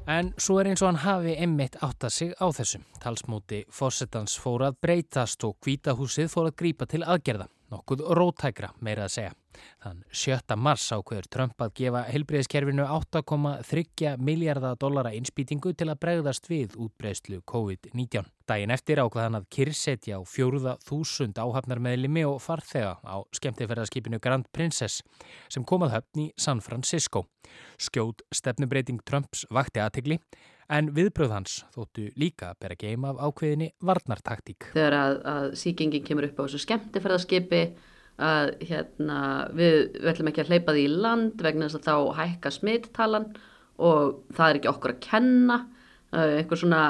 En 0.06 0.28
svo 0.38 0.60
er 0.62 0.68
eins 0.70 0.84
og 0.84 0.92
hann 0.92 1.02
hafi 1.02 1.34
emmitt 1.42 1.80
átt 1.82 2.06
að 2.06 2.14
sig 2.14 2.34
á 2.38 2.46
þessum. 2.54 2.84
Talsmóti 3.02 3.64
fórsetans 3.74 4.36
fór 4.38 4.68
að 4.68 4.78
breytast 4.86 5.42
og 5.48 5.56
kvítahúsið 5.66 6.30
fór 6.30 6.52
að 6.52 6.58
grípa 6.62 6.86
til 6.86 7.02
aðgerða. 7.02 7.48
Nokkuð 7.74 8.06
rótækra 8.20 8.70
meira 8.86 9.08
að 9.08 9.16
segja. 9.16 9.34
Þann 9.84 10.04
7. 10.12 10.56
mars 10.58 10.86
ákveður 10.96 11.28
Trump 11.32 11.62
að 11.62 11.74
gefa 11.80 12.04
heilbreyðskerfinu 12.10 12.86
8,3 12.86 14.16
miljardar 14.18 14.80
dollara 14.82 15.14
innspýtingu 15.18 15.74
til 15.78 15.90
að 15.92 16.00
bregðast 16.06 16.50
við 16.52 16.78
útbreyðslu 16.86 17.42
COVID-19. 17.52 18.30
Dægin 18.46 18.74
eftir 18.76 19.02
ákveðan 19.02 19.40
að 19.40 19.48
kyrsetja 19.56 20.20
á 20.20 20.22
fjóruða 20.30 20.76
þúsund 20.86 21.40
áhafnarmeðlimi 21.42 22.26
og 22.30 22.42
farþega 22.46 22.98
á 23.02 23.18
skemmtifærðarskipinu 23.34 24.20
Grand 24.22 24.50
Princess 24.54 25.02
sem 25.50 25.66
komað 25.66 25.96
höfn 25.98 26.26
í 26.26 26.32
San 26.38 26.62
Francisco. 26.62 27.26
Skjóð 27.82 28.22
stefnubreiting 28.34 29.02
Trumps 29.06 29.48
vakti 29.54 29.82
aðtegli 29.82 30.20
en 30.72 30.92
viðbröð 30.96 31.34
hans 31.34 31.58
þóttu 31.74 32.08
líka 32.20 32.52
að 32.52 32.62
bera 32.64 32.78
geim 32.80 33.06
af 33.10 33.20
ákveðinni 33.22 33.72
varnartaktík. 33.86 34.72
Þegar 34.74 34.98
að, 35.00 35.18
að 35.34 35.50
síkingin 35.62 36.06
kemur 36.06 36.30
upp 36.30 36.42
á 36.42 36.44
þessu 36.46 36.64
skemmtifærðarskipi 36.66 37.62
að 38.22 38.54
hérna, 38.64 39.20
við, 39.56 39.78
við 39.98 40.12
ætlum 40.12 40.30
ekki 40.32 40.44
að 40.46 40.52
hleypa 40.54 40.76
því 40.76 40.86
í 40.86 40.94
land 40.94 41.42
vegna 41.44 41.68
þess 41.68 41.82
að 41.82 41.88
þá 41.90 42.20
hækka 42.22 42.54
smittalan 42.56 43.28
og 43.76 44.22
það 44.38 44.48
er 44.48 44.60
ekki 44.60 44.72
okkur 44.72 44.94
að 44.94 45.02
kenna 45.04 45.58
einhver 46.16 46.62
svona, 46.62 46.84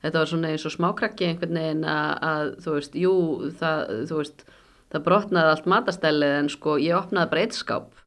þetta 0.00 0.22
var 0.22 0.30
svona 0.30 0.52
eins 0.54 0.64
og 0.64 0.72
smákrakki 0.72 1.28
einhvern 1.28 1.58
veginn 1.60 1.84
að, 1.84 2.12
að 2.30 2.52
þú 2.64 2.76
veist, 2.78 2.96
jú, 2.96 3.14
það, 3.60 3.96
þú 4.08 4.20
veist 4.22 4.44
það 4.90 5.04
brotnaði 5.08 5.54
allt 5.54 5.68
matastælið 5.74 6.36
en 6.38 6.52
sko 6.54 6.78
ég 6.80 6.96
opnaði 6.96 7.32
bara 7.34 7.44
eitt 7.44 7.58
skáp 7.58 8.00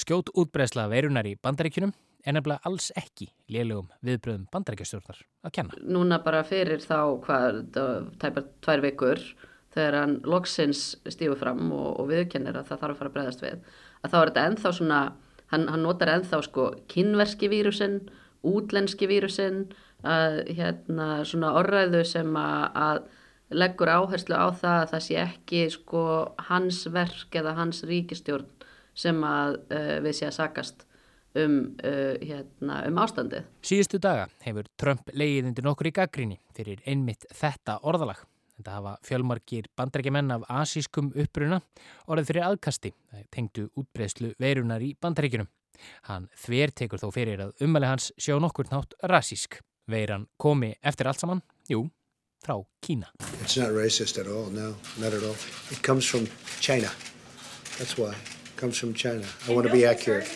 Skjót 0.00 0.30
útbreysla 0.38 0.86
veirunar 0.88 1.26
í 1.28 1.34
bandaríkunum 1.36 1.92
en 2.24 2.36
nefnilega 2.36 2.64
alls 2.68 2.88
ekki 2.96 3.30
lélugum 3.52 3.90
viðbröðum 4.06 4.46
bandaríkjastjórnar 4.52 5.20
að 5.44 5.54
kenna. 5.56 5.76
Núna 5.84 6.20
bara 6.24 6.42
fyrir 6.46 6.82
þá 6.84 7.20
hvað, 7.24 7.60
tæpar 8.20 8.46
tvær 8.64 8.84
vikur 8.84 9.22
þegar 9.74 9.98
hann 10.00 10.16
loksins 10.26 10.96
stífur 11.06 11.38
fram 11.38 11.70
og, 11.72 12.00
og 12.00 12.10
viðkennir 12.10 12.58
að 12.58 12.72
það 12.72 12.82
þarf 12.82 12.94
að 12.94 13.00
fara 13.00 13.10
að 13.10 13.16
breyðast 13.16 13.44
við 13.44 13.76
að 14.00 14.10
þá 14.10 14.18
er 14.20 14.30
þetta 14.30 14.46
enþá 14.48 14.72
svona 14.76 15.00
hann, 15.52 15.68
hann 15.70 15.84
notar 15.84 16.12
enþá 16.14 16.42
sko 16.46 16.66
kynverski 16.90 17.50
vírusinn, 17.52 18.00
útlenski 18.46 19.08
vírusinn 19.10 19.64
að 20.06 20.42
hérna 20.56 21.08
svona 21.28 21.54
orðræðu 21.60 22.04
sem 22.08 22.36
að, 22.40 22.62
að 22.74 23.02
leggur 23.60 23.90
áherslu 23.90 24.38
á 24.38 24.48
það 24.54 24.76
að 24.78 24.92
það 24.94 25.04
sé 25.06 25.18
ekki 25.24 25.64
sko 25.74 26.04
hans 26.48 26.84
verk 26.94 27.40
eða 27.40 27.56
hans 27.58 27.82
ríkistjórn 27.88 28.46
sem 28.96 29.18
að 29.26 29.58
uh, 29.74 29.98
við 30.04 30.16
sé 30.16 30.28
að 30.28 30.36
sakast 30.38 30.86
um, 31.38 31.58
uh, 31.84 32.16
hérna, 32.22 32.80
um 32.88 33.02
ástandið. 33.02 33.46
Síðustu 33.66 34.00
daga 34.02 34.28
hefur 34.46 34.70
Trump 34.80 35.12
leiðið 35.12 35.52
undir 35.52 35.66
nokkur 35.66 35.90
í 35.90 35.94
gaggríni 36.00 36.40
fyrir 36.56 36.82
einmitt 36.88 37.26
þetta 37.34 37.80
orðalag. 37.86 38.24
Þetta 38.60 38.74
hafa 38.76 38.90
fjölmarkir 39.08 39.70
bandrækjumenn 39.80 40.34
af 40.34 40.42
asískum 40.52 41.06
uppruna 41.16 41.62
orðið 42.12 42.26
fyrir 42.28 42.44
aðkasti 42.44 42.90
tengdu 43.32 43.70
útbreyslu 43.80 44.34
veirunar 44.36 44.82
í 44.84 44.90
bandrækjunum. 45.00 45.48
Hann 46.10 46.26
þver 46.36 46.74
tekur 46.76 47.00
þó 47.00 47.06
fyrir 47.14 47.40
að 47.40 47.64
umæli 47.64 47.88
hans 47.88 48.10
sjá 48.20 48.34
nokkur 48.36 48.68
nátt 48.68 48.92
rasísk. 49.08 49.62
Veiran 49.88 50.26
komi 50.36 50.74
eftir 50.84 51.08
allt 51.08 51.22
saman, 51.22 51.40
jú, 51.72 51.86
frá 52.44 52.58
Kína. 52.84 53.08
It's 53.40 53.56
not 53.56 53.72
racist 53.72 54.20
at 54.20 54.28
all, 54.28 54.52
no, 54.52 54.74
not 55.00 55.16
at 55.16 55.24
all. 55.24 55.38
It 55.72 55.80
comes 55.80 56.04
from 56.04 56.28
China. 56.60 56.92
That's 57.78 57.96
why. 57.96 58.12
It 58.12 58.60
comes 58.60 58.76
from 58.76 58.92
China. 58.92 59.24
I 59.48 59.54
want 59.56 59.66
to 59.66 59.72
be 59.72 59.86
accurate. 59.86 60.28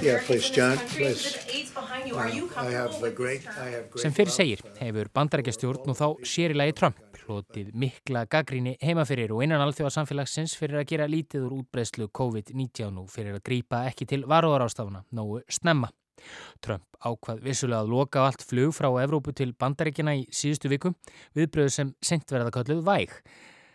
Yeah, 0.00 0.22
please, 0.22 0.48
John, 0.48 0.78
please. 0.94 1.34
I 1.74 2.70
have 2.70 3.02
a 3.02 3.10
great, 3.10 3.42
I 3.48 3.74
have 3.74 3.90
great 3.90 4.06
Sem 4.06 4.14
fyrir 4.14 4.30
segir 4.30 4.62
hefur 4.78 5.10
bandarækjastjórn 5.10 5.90
og 5.90 5.98
þá 5.98 6.06
sérilagi 6.22 6.78
Trump 6.78 7.13
hlotið 7.24 7.72
mikla 7.78 8.24
gaggríni 8.30 8.76
heimafyrir 8.82 9.32
og 9.34 9.42
innan 9.44 9.62
alþjóðarsamfélagsins 9.64 10.56
fyrir 10.60 10.80
að 10.80 10.88
gera 10.92 11.08
lítið 11.10 11.46
úr 11.48 11.58
útbreyslu 11.60 12.08
COVID-19 12.14 13.00
og 13.02 13.10
fyrir 13.12 13.38
að 13.38 13.44
grípa 13.48 13.84
ekki 13.88 14.08
til 14.10 14.24
varúðarástafuna 14.30 15.04
nógu 15.16 15.42
snemma. 15.48 15.90
Trump 16.64 16.84
ákvað 17.04 17.42
vissulega 17.44 17.82
að 17.84 17.90
loka 17.92 18.22
allt 18.24 18.44
flug 18.46 18.74
frá 18.76 18.88
Evrópu 19.02 19.34
til 19.36 19.52
bandaríkjana 19.58 20.14
í 20.20 20.28
síðustu 20.32 20.70
viku 20.72 20.94
viðbröðu 21.36 21.74
sem 21.74 21.90
sent 22.04 22.32
verða 22.32 22.54
kölluð 22.54 22.84
væg. 22.86 23.18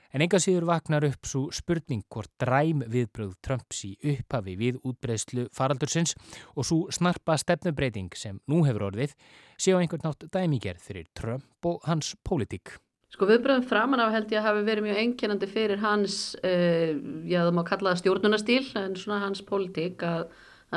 En 0.09 0.23
enga 0.25 0.39
síður 0.41 0.65
vaknar 0.65 1.05
upp 1.05 1.27
svo 1.29 1.43
spurning 1.53 2.01
hvort 2.09 2.31
dræm 2.41 2.81
viðbröð 2.89 3.35
Trumps 3.45 3.83
í 3.85 3.91
upphafi 4.15 4.55
við 4.57 4.79
útbreyslu 4.81 5.45
faraldursins 5.53 6.15
og 6.55 6.65
svo 6.65 6.79
snarpa 6.93 7.37
stefnubreiting 7.37 8.17
sem 8.17 8.41
nú 8.49 8.63
hefur 8.65 8.89
orðið 8.89 9.13
sé 9.53 9.77
á 9.77 9.77
einhvern 9.77 10.07
nátt 10.09 10.25
dæmigerð 10.33 10.81
fyrir 10.81 11.09
Trump 11.13 11.69
og 11.69 11.83
hans 11.85 12.15
pólitík. 12.25 12.79
Sko 13.09 13.25
viðbröðum 13.25 13.65
framan 13.65 14.03
af 14.03 14.13
held 14.13 14.31
ég 14.33 14.41
að 14.41 14.47
hafi 14.51 14.65
verið 14.67 14.85
mjög 14.85 15.01
einkennandi 15.03 15.49
fyrir 15.49 15.81
hans, 15.81 16.19
uh, 16.45 16.93
já 17.25 17.41
það 17.41 17.55
má 17.57 17.63
kalla 17.67 17.93
það 17.93 18.01
stjórnunastíl, 18.03 18.63
en 18.83 18.97
svona 18.99 19.21
hans 19.23 19.41
pólitík 19.47 20.05
að, 20.05 20.27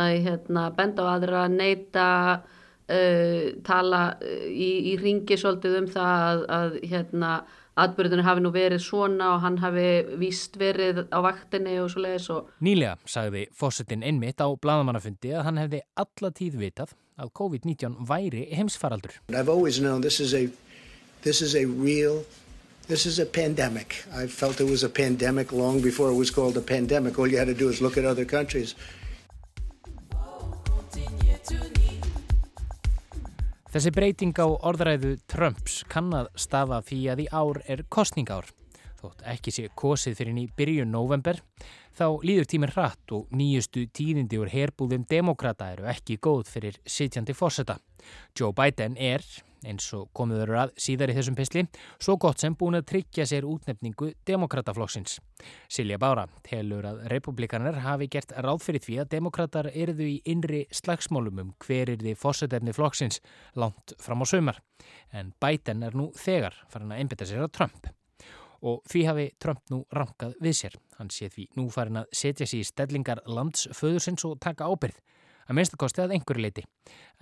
að 0.01 0.13
hérna, 0.27 0.67
benda 0.77 1.05
á 1.05 1.07
aðra, 1.13 1.43
neyta, 1.53 2.07
uh, 2.89 3.51
tala 3.67 4.05
í, 4.49 4.71
í 4.93 4.97
ringi 5.01 5.37
svolítið 5.37 5.83
um 5.83 5.91
það 5.93 6.23
að, 6.31 6.47
að 6.57 6.79
hérna, 6.95 7.35
atbyrðinu 7.81 8.25
hafi 8.27 8.43
nú 8.45 8.51
verið 8.53 8.83
svona 8.85 9.31
og 9.35 9.45
hann 9.47 9.57
hafi 9.63 9.87
víst 10.21 10.59
verið 10.61 11.07
á 11.09 11.19
vaktinni 11.25 11.79
og 11.81 11.89
svo 11.93 12.03
leiðis 12.05 12.29
og... 12.35 12.51
Nýlega 12.65 12.99
sagði 13.09 13.47
fósettin 13.57 14.05
einmitt 14.05 14.43
á 14.45 14.49
bladamannafundi 14.53 15.33
að 15.33 15.47
hann 15.49 15.61
hefði 15.63 15.81
alla 15.97 16.33
tíð 16.37 16.59
vitað 16.61 16.93
að 17.23 17.33
COVID-19 17.39 17.97
væri 18.09 18.45
heimsfaraldur. 18.57 19.17
I've 19.33 19.49
always 19.49 19.81
known 19.81 20.03
this 20.05 20.21
is 20.21 20.35
a, 20.35 20.49
this 21.23 21.41
is 21.41 21.55
a 21.55 21.65
real, 21.65 22.25
this 22.89 23.07
is 23.07 23.19
a 23.19 23.27
pandemic. 23.27 24.05
I 24.15 24.27
felt 24.27 24.61
it 24.61 24.69
was 24.69 24.83
a 24.83 24.89
pandemic 24.89 25.53
long 25.53 25.81
before 25.81 26.11
it 26.11 26.15
was 26.15 26.31
called 26.31 26.57
a 26.57 26.61
pandemic. 26.61 27.19
All 27.19 27.29
you 27.29 27.39
had 27.39 27.47
to 27.47 27.55
do 27.55 27.69
is 27.69 27.81
look 27.81 27.97
at 27.97 28.05
other 28.05 28.25
countries. 28.25 28.75
Þessi 33.73 33.89
breyting 33.89 34.35
á 34.37 34.45
orðræðu 34.53 35.15
Trumps 35.33 35.79
kann 35.89 36.11
að 36.13 36.27
stafa 36.37 36.83
því 36.85 36.99
að 37.09 37.23
í 37.25 37.27
ár 37.33 37.63
er 37.65 37.81
kostningár. 37.89 38.51
Þótt 39.01 39.25
ekki 39.33 39.55
sé 39.55 39.71
kosið 39.73 40.19
fyrir 40.19 40.37
ný 40.37 40.45
byrjun 40.53 40.93
november, 40.93 41.41
þá 41.97 42.07
líður 42.25 42.49
tíminn 42.49 42.73
hratt 42.73 43.13
og 43.15 43.31
nýjustu 43.37 43.87
tíðindi 43.95 44.41
úr 44.41 44.51
herbúðum 44.53 45.07
demokrata 45.09 45.73
eru 45.75 45.89
ekki 45.93 46.19
góð 46.23 46.49
fyrir 46.51 46.79
sitjandi 46.89 47.37
fórseta. 47.37 47.79
Joe 48.39 48.53
Biden 48.57 48.97
er, 48.97 49.23
eins 49.63 49.87
og 49.95 50.09
komiður 50.17 50.57
að 50.65 50.73
síðar 50.81 51.13
í 51.13 51.17
þessum 51.19 51.37
pisli, 51.39 51.63
svo 52.03 52.17
gott 52.21 52.43
sem 52.43 52.57
búin 52.59 52.81
að 52.81 52.89
tryggja 52.91 53.27
sér 53.29 53.47
útnefningu 53.47 54.11
demokrataflokksins. 54.27 55.21
Silja 55.71 56.01
Bára 56.03 56.27
telur 56.47 56.89
að 56.89 57.05
republikanar 57.13 57.79
hafi 57.85 58.11
gert 58.11 58.35
ráð 58.35 58.65
fyrir 58.67 58.85
því 58.87 58.99
að 59.03 59.15
demokrater 59.15 59.71
erðu 59.71 60.11
í 60.17 60.21
innri 60.33 60.65
slagsmálum 60.75 61.43
um 61.45 61.57
hver 61.63 61.95
er 61.95 62.03
því 62.03 62.19
fórsetefni 62.19 62.75
flokksins 62.75 63.23
langt 63.55 63.95
fram 64.03 64.25
á 64.25 64.27
sömar. 64.27 64.63
En 65.13 65.35
Biden 65.43 65.87
er 65.87 65.95
nú 65.95 66.11
þegar 66.19 66.57
farin 66.73 66.95
að 66.95 67.05
einbita 67.05 67.29
sér 67.29 67.47
á 67.47 67.49
Trump. 67.53 67.93
Og 68.63 68.83
því 68.87 69.01
hafi 69.09 69.31
Trump 69.43 69.63
nú 69.73 69.83
rankað 69.95 70.37
við 70.43 70.59
sér. 70.61 70.77
Hann 70.99 71.11
sé 71.11 71.27
því 71.33 71.49
nú 71.59 71.67
farin 71.75 71.99
að 72.03 72.13
setja 72.15 72.47
sér 72.47 72.63
í 72.63 72.69
stellingar 72.69 73.25
landsföðursins 73.27 74.23
og 74.29 74.39
taka 74.43 74.69
ábyrð 74.71 75.01
að 75.49 75.59
minnstakosti 75.59 76.03
að 76.03 76.15
einhverju 76.17 76.45
leiti. 76.45 76.65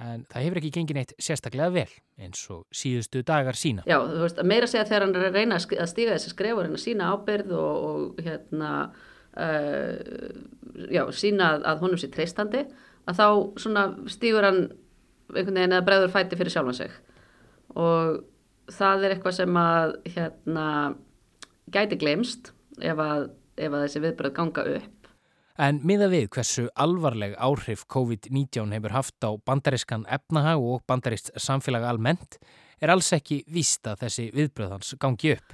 En 0.01 0.25
það 0.31 0.45
hefur 0.47 0.61
ekki 0.61 0.73
gengið 0.75 0.99
neitt 0.99 1.15
sérstaklega 1.23 1.73
vel 1.75 1.89
eins 2.21 2.43
og 2.53 2.67
síðustu 2.77 3.23
dagar 3.27 3.59
sína. 3.59 3.85
Já, 3.89 3.99
þú 4.05 4.25
veist, 4.25 4.41
að 4.41 4.51
meira 4.53 4.69
segja 4.71 4.87
þegar 4.89 5.07
hann 5.07 5.17
er 5.17 5.27
að 5.29 5.39
reyna 5.39 5.59
að 5.61 5.91
stíga 5.91 6.17
þessi 6.17 6.33
skref 6.35 6.57
og 6.59 6.65
reyna 6.67 6.79
að 6.79 6.85
sína 6.85 7.11
ábyrð 7.15 7.55
og, 7.59 7.89
og 7.91 8.23
hérna, 8.27 8.73
uh, 9.41 9.93
já, 10.93 11.03
sína 11.17 11.53
að, 11.57 11.69
að 11.73 11.85
honum 11.85 12.03
sé 12.03 12.11
treystandi, 12.13 12.65
að 13.09 13.21
þá 13.21 13.27
svona 13.65 13.87
stígur 14.13 14.49
hann 14.49 14.65
einhvern 15.31 15.57
veginn 15.57 15.77
eða 15.77 15.87
bregður 15.87 16.15
fæti 16.15 16.39
fyrir 16.39 16.55
sjálfan 16.55 16.81
sig. 16.81 16.97
Og 17.79 18.21
það 18.71 19.07
er 19.07 19.15
eitthvað 19.15 19.39
sem 19.39 19.61
að, 19.61 19.95
hérna, 20.17 20.67
gæti 21.75 21.99
glemst 22.01 22.53
ef 22.81 23.01
að, 23.01 23.29
ef 23.57 23.75
að 23.75 23.85
þessi 23.87 24.03
viðbröð 24.07 24.35
ganga 24.37 24.67
upp. 24.77 24.97
En 25.61 25.83
miða 25.85 26.09
við 26.09 26.31
hversu 26.33 26.69
alvarleg 26.81 27.35
áhrif 27.37 27.85
COVID-19 27.93 28.73
hefur 28.73 28.95
haft 28.95 29.27
á 29.27 29.31
bandarískan 29.45 30.07
efnahag 30.09 30.63
og 30.63 30.81
bandaríst 30.89 31.35
samfélag 31.37 31.85
almennt 31.85 32.39
er 32.81 32.95
alls 32.95 33.11
ekki 33.13 33.43
víst 33.53 33.85
að 33.91 34.07
þessi 34.07 34.31
viðbröðans 34.33 34.95
gangi 35.03 35.35
upp. 35.37 35.53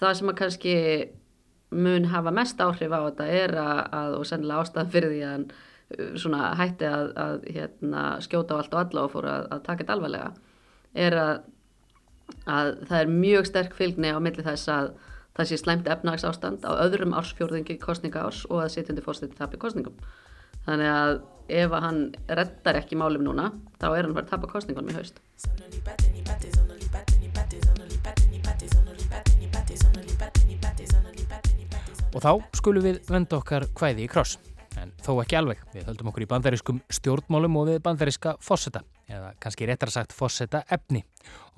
Það 0.00 0.14
sem 0.18 0.32
að 0.32 0.38
kannski 0.42 0.74
mun 1.70 2.10
hafa 2.10 2.32
mest 2.34 2.60
áhrif 2.60 2.92
á 2.92 3.00
þetta 3.06 3.26
er 3.32 3.56
að, 3.62 3.80
að 3.96 4.16
og 4.18 4.28
sennilega 4.28 4.64
ástæðan 4.64 4.92
fyrir 4.92 5.14
því 5.14 5.20
að 5.24 5.34
hann 5.36 5.50
svona 6.20 6.50
hætti 6.58 6.86
að, 6.86 7.08
að 7.18 7.46
hérna, 7.54 8.02
skjóta 8.22 8.56
á 8.56 8.58
allt 8.60 8.74
og 8.74 8.82
alla 8.82 9.06
og 9.06 9.14
fór 9.14 9.28
að, 9.30 9.46
að 9.50 9.62
taka 9.66 9.82
þetta 9.82 9.96
alvarlega 9.96 10.30
er 11.06 11.16
að, 11.18 11.32
að 12.46 12.70
það 12.90 12.98
er 13.00 13.14
mjög 13.14 13.48
sterk 13.48 13.76
fylgni 13.78 14.12
á 14.14 14.18
milli 14.22 14.44
þess 14.46 14.70
að 14.70 14.92
það 15.36 15.50
sé 15.50 15.58
slæmt 15.60 15.88
efnagsástand 15.90 16.64
á 16.66 16.70
öðrum 16.82 17.14
ársfjórðingi 17.18 17.78
kostninga 17.82 18.24
árs 18.26 18.42
og 18.50 18.64
að 18.64 18.72
sitjandi 18.76 19.04
fórstætti 19.04 19.38
tapi 19.38 19.60
kostningum. 19.60 19.96
Þannig 20.66 20.90
að 20.92 21.12
ef 21.50 21.74
að 21.74 21.84
hann 21.86 22.00
reddar 22.28 22.78
ekki 22.82 22.98
málum 22.98 23.24
núna, 23.26 23.50
þá 23.80 23.88
er 23.90 24.04
hann 24.04 24.16
bara 24.16 24.26
að 24.26 24.32
tapa 24.34 24.50
kostningunum 24.50 24.92
í 24.92 24.98
haust. 24.98 25.22
Og 32.10 32.22
þá 32.24 32.32
skulum 32.58 32.82
við 32.84 32.96
venda 33.06 33.38
okkar 33.38 33.68
hvæði 33.78 34.04
í 34.04 34.10
kross. 34.10 34.38
En 34.78 34.92
þó 35.02 35.16
ekki 35.22 35.36
alveg, 35.38 35.60
við 35.74 35.88
höldum 35.88 36.10
okkur 36.10 36.24
í 36.24 36.28
bandarískum 36.30 36.78
stjórnmálum 36.94 37.56
og 37.58 37.66
við 37.70 37.80
bandaríska 37.84 38.36
fósetta, 38.44 38.84
eða 39.10 39.32
kannski 39.42 39.66
réttar 39.66 39.90
sagt 39.90 40.14
fósetta 40.14 40.62
efni. 40.70 41.02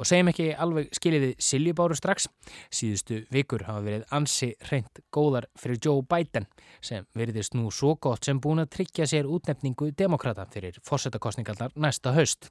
Og 0.00 0.08
segjum 0.08 0.30
ekki 0.32 0.48
alveg 0.56 0.88
skiljiði 0.96 1.34
Siljubáru 1.42 1.96
strax, 1.98 2.30
síðustu 2.72 3.20
vikur 3.34 3.66
hafa 3.68 3.84
verið 3.84 4.06
ansi 4.16 4.52
reynd 4.70 5.02
góðar 5.14 5.50
fyrir 5.60 5.82
Joe 5.84 6.06
Biden 6.08 6.48
sem 6.80 7.04
veriðist 7.18 7.54
nú 7.58 7.70
svo 7.70 7.94
gott 8.00 8.24
sem 8.24 8.40
búin 8.40 8.64
að 8.64 8.72
tryggja 8.78 9.06
sér 9.10 9.28
útnefningu 9.28 9.92
demokrata 9.98 10.48
fyrir 10.50 10.80
fósettakostningallar 10.88 11.76
næsta 11.76 12.16
haust. 12.16 12.48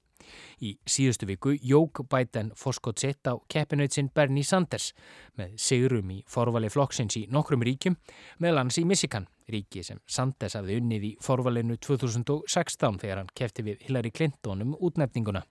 Í 0.62 0.76
síðustu 0.86 1.28
viku 1.30 1.56
jók 1.58 2.04
Biden 2.12 2.52
fórskot 2.58 3.02
sitt 3.02 3.28
á 3.28 3.38
keppinautsinn 3.52 4.12
Bernie 4.14 4.46
Sanders 4.46 4.92
með 5.40 5.56
sigurum 5.62 6.12
í 6.14 6.20
forvali 6.30 6.70
flokksins 6.70 7.18
í 7.18 7.26
nokkrum 7.32 7.64
ríkjum, 7.66 7.98
meðal 8.40 8.64
hans 8.64 8.80
í 8.82 8.86
Michigan, 8.86 9.28
ríki 9.52 9.84
sem 9.86 10.02
Sanders 10.08 10.58
hafði 10.60 10.78
unnið 10.82 11.08
í 11.08 11.16
forvalinu 11.24 11.80
2016 11.82 13.02
þegar 13.02 13.24
hann 13.24 13.34
kefti 13.36 13.66
við 13.66 13.88
Hillary 13.88 14.12
Clinton 14.12 14.66
um 14.66 14.78
útnefninguna. 14.80 15.44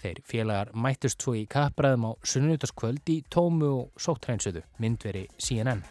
Þeir 0.00 0.20
félagar 0.24 0.70
mættust 0.72 1.20
svo 1.22 1.34
í 1.36 1.46
kappræðum 1.50 2.06
á 2.08 2.12
sunnutaskvöld 2.24 3.10
í 3.12 3.20
tómu 3.32 3.72
og 3.82 4.00
sóttrænsuðu 4.00 4.62
myndveri 4.80 5.26
CNN. 5.36 5.82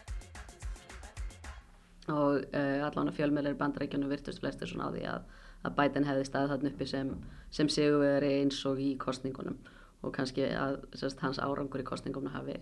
Og 2.10 2.40
uh, 2.42 2.80
allan 2.86 3.10
að 3.12 3.20
fjölmjölir 3.20 3.58
bandarækjunum 3.58 4.10
virtust 4.10 4.42
flestir 4.42 4.70
svona 4.70 4.90
á 4.90 4.94
því 4.94 5.04
að 5.12 5.28
að 5.64 5.76
Biden 5.78 6.08
hefði 6.08 6.26
staðið 6.28 6.54
þarna 6.54 6.72
uppi 6.72 6.88
sem, 6.88 7.14
sem 7.50 7.70
sigurveri 7.72 8.32
eins 8.40 8.60
og 8.68 8.80
í 8.80 8.94
kostningunum 9.00 9.58
og 10.00 10.14
kannski 10.16 10.46
að 10.56 10.78
sérst, 10.96 11.20
hans 11.20 11.40
árangur 11.42 11.82
í 11.82 11.86
kostningunum 11.86 12.32
hafi 12.32 12.56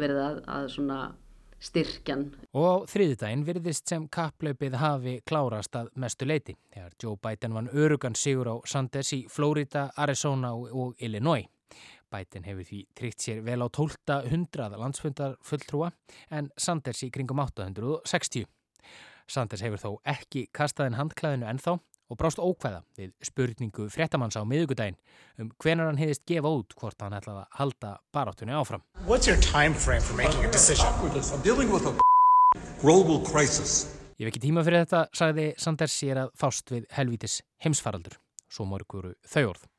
verið 0.00 0.22
að, 0.24 0.40
að 0.50 0.70
svona 0.74 1.00
styrkjan. 1.60 2.26
Og 2.56 2.66
á 2.66 2.74
þriðdægin 2.88 3.44
virðist 3.46 3.90
sem 3.90 4.06
kapplaupið 4.12 4.76
hafi 4.80 5.14
klárast 5.28 5.76
að 5.76 5.90
mestu 6.00 6.26
leiti 6.26 6.56
þegar 6.72 6.96
Joe 7.02 7.18
Biden 7.20 7.56
vann 7.56 7.70
örugan 7.70 8.16
sigur 8.16 8.48
á 8.48 8.56
Sanders 8.64 9.12
í 9.14 9.24
Florida, 9.30 9.90
Arizona 9.96 10.54
og, 10.56 10.94
Illinois. 10.98 11.46
Biden 12.10 12.46
hefur 12.48 12.66
því 12.66 12.80
tryggt 12.98 13.22
sér 13.22 13.44
vel 13.46 13.60
á 13.62 13.68
12. 13.70 14.16
hundrað 14.32 14.72
landsfundar 14.80 15.36
fulltrúa 15.46 15.92
en 16.34 16.48
Sanders 16.58 17.04
í 17.06 17.10
kringum 17.14 17.38
860. 17.38 18.48
Sanders 19.30 19.62
hefur 19.62 19.78
þó 19.78 19.90
ekki 20.10 20.48
kastaðin 20.56 20.98
handklæðinu 20.98 21.46
ennþá 21.52 21.76
og 22.10 22.18
brást 22.18 22.42
ókvæða 22.42 22.82
við 22.98 23.12
spurningu 23.24 23.86
fréttamanns 23.94 24.36
á 24.36 24.42
miðugudaginn 24.42 24.98
um 25.40 25.52
hvenar 25.62 25.90
hann 25.90 26.00
hefðist 26.00 26.26
gefa 26.28 26.50
út 26.50 26.74
hvort 26.76 27.00
hann 27.00 27.14
ætlaði 27.16 27.44
að 27.44 27.58
halda 27.60 27.92
baráttunni 28.12 28.56
áfram. 28.56 28.82
What's 29.06 29.30
your 29.30 29.38
time 29.40 29.74
frame 29.74 30.02
for 30.02 30.18
making 30.18 30.44
a 30.44 30.50
decision? 30.50 30.90
I'm 30.90 31.42
dealing 31.46 31.70
with 31.70 31.86
a 31.86 31.94
global 32.82 33.22
crisis. 33.24 33.86
Ég 34.18 34.26
hef 34.26 34.34
ekki 34.34 34.46
tíma 34.50 34.66
fyrir 34.66 34.82
þetta, 34.84 35.06
sagði 35.16 35.50
Sanders 35.56 35.94
sér 35.96 36.26
að 36.26 36.32
fást 36.36 36.74
við 36.74 36.88
helvítis 36.92 37.40
heimsfaraldur. 37.64 38.18
Svo 38.50 38.66
morguru 38.68 39.14
þau 39.24 39.52
orð. 39.54 39.69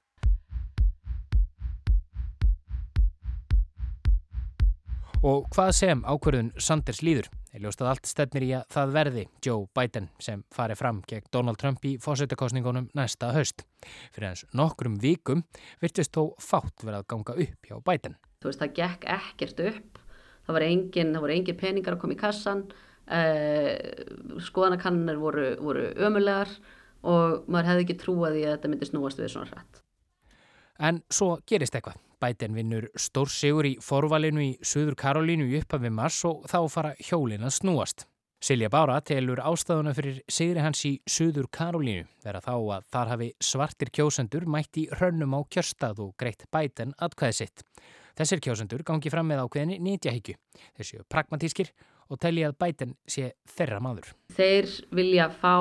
Og 5.22 5.44
hvað 5.54 5.68
sem 5.78 6.00
ákverðun 6.02 6.48
Sanders 6.58 7.04
líður 7.06 7.28
er 7.54 7.62
ljóst 7.62 7.82
að 7.84 7.92
allt 7.92 8.08
stefnir 8.10 8.46
í 8.48 8.48
að 8.58 8.64
það 8.74 8.94
verði 8.96 9.26
Joe 9.46 9.68
Biden 9.78 10.08
sem 10.18 10.42
fari 10.50 10.74
fram 10.80 11.04
gegn 11.06 11.28
Donald 11.30 11.60
Trump 11.62 11.86
í 11.86 11.92
fósættakostningunum 12.02 12.88
næsta 12.98 13.30
höst. 13.36 13.62
Fyrir 14.16 14.32
hans 14.32 14.42
nokkrum 14.58 14.96
vikum 15.04 15.46
virtist 15.84 16.18
þó 16.18 16.34
fátt 16.42 16.82
verið 16.82 17.04
að 17.04 17.08
ganga 17.14 17.38
upp 17.46 17.70
hjá 17.70 17.78
Biden. 17.92 18.18
Þú 18.42 18.50
veist, 18.50 18.64
það 18.64 18.76
gekk 18.82 19.08
ekkert 19.20 19.64
upp. 19.70 20.04
Það 20.42 20.58
voru 20.58 20.72
engin, 20.74 21.16
engin 21.38 21.62
peningar 21.62 22.00
að 22.00 22.02
koma 22.02 22.18
í 22.18 22.22
kassan, 22.26 22.68
eh, 23.06 23.78
skoðanakannir 24.42 25.22
voru, 25.22 25.52
voru 25.62 25.90
ömulegar 26.02 26.50
og 27.04 27.46
maður 27.46 27.76
hefði 27.76 27.86
ekki 27.86 28.02
trúið 28.02 28.42
í 28.42 28.48
að 28.48 28.56
þetta 28.58 28.74
myndi 28.74 28.90
snúast 28.90 29.22
við 29.22 29.36
svona 29.36 29.54
hrætt. 29.54 29.84
En 30.82 31.04
svo 31.14 31.36
gerist 31.46 31.78
eitthvað. 31.78 32.02
Biden 32.22 32.54
vinnur 32.54 32.88
stór 33.00 33.30
sigur 33.34 33.66
í 33.66 33.74
forvalinu 33.82 34.44
í 34.44 34.52
Suður 34.62 34.96
Karolínu 35.00 35.48
í 35.50 35.60
upphafi 35.62 35.90
mars 35.90 36.20
og 36.30 36.44
þá 36.52 36.58
fara 36.70 36.92
hjólin 37.02 37.48
að 37.48 37.56
snúast. 37.58 38.06
Silja 38.42 38.72
Bára 38.74 38.96
telur 39.06 39.38
ástæðuna 39.46 39.94
fyrir 39.94 40.22
sigri 40.30 40.62
hans 40.62 40.80
í 40.90 40.96
Suður 41.10 41.50
Karolínu 41.54 42.08
vera 42.24 42.42
þá 42.42 42.54
að 42.54 42.88
þar 42.94 43.12
hafi 43.14 43.28
svartir 43.42 43.92
kjósendur 43.94 44.48
mætt 44.50 44.80
í 44.82 44.88
hrönnum 44.94 45.36
á 45.38 45.42
kjörstað 45.46 46.02
og 46.06 46.16
greitt 46.18 46.48
Biden 46.54 46.96
atkvæði 46.98 47.38
sitt. 47.38 47.66
Þessir 48.18 48.42
kjósendur 48.46 48.86
gangi 48.86 49.14
fram 49.14 49.30
með 49.30 49.44
ákveðinni 49.46 49.78
nýtjahyggju. 49.86 50.38
Séu 50.82 51.06
pragmatískir 51.10 51.70
og 52.10 52.20
telli 52.22 52.44
að 52.46 52.58
Biden 52.62 52.96
sé 53.10 53.32
þeirra 53.54 53.80
maður. 53.82 54.10
Þeir 54.36 54.74
vilja 54.94 55.30
fá 55.42 55.56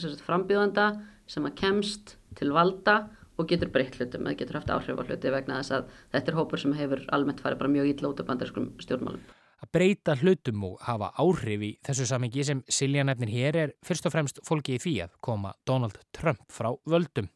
sagt, 0.00 0.24
frambjóðanda 0.24 0.90
sem 1.28 1.46
að 1.46 1.56
kemst 1.60 2.16
til 2.38 2.50
valda 2.56 3.02
og 3.38 3.48
getur 3.50 3.70
breytt 3.72 3.96
hlutum 3.98 4.26
eða 4.26 4.38
getur 4.42 4.58
haft 4.58 4.72
áhrif 4.74 4.98
á 4.98 5.04
hluti 5.06 5.32
vegna 5.32 5.60
þess 5.60 5.76
að 5.78 5.90
þetta 6.14 6.32
er 6.32 6.38
hópur 6.38 6.62
sem 6.62 6.74
hefur 6.78 7.04
almennt 7.14 7.42
farið 7.44 7.62
bara 7.62 7.74
mjög 7.76 7.92
ítla 7.92 8.12
út 8.12 8.22
af 8.22 8.28
bandariskum 8.30 8.72
stjórnmálum. 8.82 9.22
Að 9.58 9.72
breyta 9.74 10.14
hlutum 10.20 10.66
og 10.68 10.82
hafa 10.86 11.10
áhrif 11.18 11.64
í 11.66 11.72
þessu 11.86 12.06
samengi 12.06 12.44
sem 12.46 12.60
Silja 12.70 13.02
nefnir 13.06 13.32
hér 13.32 13.62
er 13.64 13.74
fyrst 13.86 14.06
og 14.06 14.14
fremst 14.14 14.38
fólki 14.46 14.76
í 14.76 14.82
því 14.82 14.94
að 15.06 15.16
koma 15.24 15.54
Donald 15.66 15.98
Trump 16.14 16.46
frá 16.54 16.70
völdum 16.86 17.30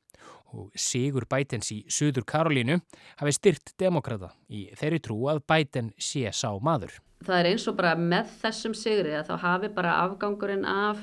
og 0.53 0.71
Sigur 0.77 1.27
Bidens 1.31 1.71
í 1.73 1.81
Suður 1.91 2.27
Karolínu 2.29 2.79
hafi 3.21 3.35
styrt 3.35 3.73
demokrata 3.81 4.33
í 4.53 4.67
þeirri 4.79 5.01
trú 5.03 5.19
að 5.33 5.43
Biden 5.49 5.91
sé 5.97 6.29
sá 6.37 6.51
maður. 6.61 6.99
Það 7.23 7.39
er 7.39 7.51
eins 7.53 7.67
og 7.71 7.77
bara 7.79 7.95
með 7.99 8.31
þessum 8.43 8.75
sigri 8.77 9.15
að 9.17 9.31
þá 9.31 9.35
hafi 9.47 9.71
bara 9.75 9.99
afgangurinn 10.05 10.67
af 10.69 11.01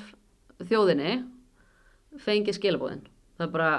þjóðinni 0.68 1.14
fengið 2.20 2.58
skilabóðin. 2.58 3.06
Það 3.38 3.46
er 3.46 3.54
bara 3.54 3.70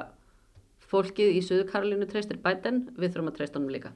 fólkið 0.92 1.36
í 1.38 1.42
Suður 1.46 1.68
Karolínu 1.72 2.08
treystir 2.10 2.40
Biden, 2.44 2.86
við 2.98 3.14
þurfum 3.14 3.32
að 3.32 3.38
treysta 3.40 3.60
honum 3.60 3.74
líka. 3.74 3.94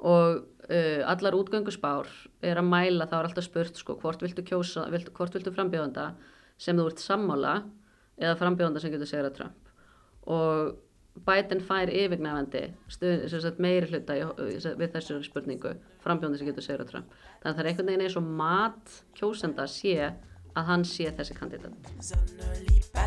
Og 0.00 0.42
uh, 0.70 1.00
allar 1.10 1.36
útgönguspár 1.36 2.10
er 2.46 2.60
að 2.60 2.68
mæla, 2.70 3.08
þá 3.10 3.16
er 3.18 3.30
alltaf 3.30 3.46
spurt 3.46 3.80
sko, 3.80 3.98
hvort 4.00 4.22
viltu 4.24 4.44
kjósa, 4.46 4.86
viltu, 4.92 5.12
hvort 5.16 5.34
viltu 5.36 5.52
frambjóðanda 5.54 6.12
sem 6.60 6.78
þú 6.78 6.86
ert 6.90 7.02
sammála 7.02 7.56
eða 8.20 8.38
frambjóðanda 8.40 8.82
sem 8.82 8.94
getur 8.94 9.10
segrað 9.10 9.36
Trump. 9.40 9.74
Og 10.30 10.78
Biden 11.26 11.60
fær 11.64 11.90
yfirgnafandi 11.90 12.62
meiri 13.60 13.90
hluta 13.90 14.16
í, 14.16 14.24
við 14.78 14.88
þessu 14.94 15.18
spurningu 15.26 15.74
frambjóðanda 16.04 16.40
sem 16.40 16.48
getur 16.48 16.66
segrað 16.68 16.92
Trump. 16.94 17.14
Þannig 17.42 17.50
að 17.50 17.58
það 17.58 17.64
er 17.64 17.70
einhvern 17.72 17.92
veginn 17.92 18.06
eins 18.06 18.18
og 18.20 18.32
mat 18.40 18.98
kjósenda 19.18 19.68
sé 19.68 19.96
að 20.54 20.66
hann 20.70 20.86
sé 20.86 21.10
þessi 21.16 21.36
kandidat 21.38 22.99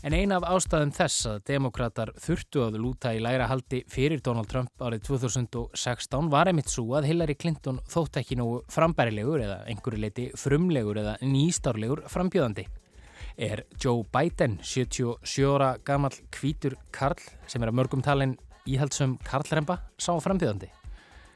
En 0.00 0.14
ein 0.16 0.32
af 0.32 0.46
ástæðum 0.48 0.94
þess 0.96 1.26
að 1.28 1.42
demokrater 1.50 2.08
þurftu 2.24 2.62
að 2.64 2.78
lúta 2.80 3.10
í 3.12 3.18
læra 3.20 3.50
haldi 3.50 3.82
fyrir 3.92 4.22
Donald 4.24 4.48
Trump 4.48 4.80
árið 4.80 5.02
2016 5.10 6.30
var 6.32 6.48
einmitt 6.48 6.70
svo 6.72 6.94
að 6.96 7.10
Hillary 7.10 7.34
Clinton 7.36 7.82
þótt 7.84 8.14
ekki 8.22 8.38
nógu 8.40 8.62
frambærilegur 8.72 9.42
eða 9.44 9.58
einhverju 9.68 10.00
leiti 10.00 10.22
frumlegur 10.40 11.02
eða 11.02 11.18
nýstárlegur 11.20 12.00
frambjöðandi. 12.08 12.64
Er 13.36 13.66
Joe 13.76 14.06
Biden, 14.08 14.54
77 14.64 15.44
ára 15.44 15.74
gammal 15.84 16.16
kvítur 16.32 16.78
Karl 16.96 17.20
sem 17.44 17.60
er 17.60 17.68
að 17.68 17.76
mörgum 17.82 18.00
talin 18.00 18.38
íhaldsum 18.64 19.18
Karlremba, 19.26 19.82
sá 20.00 20.14
frambjöðandi? 20.16 20.70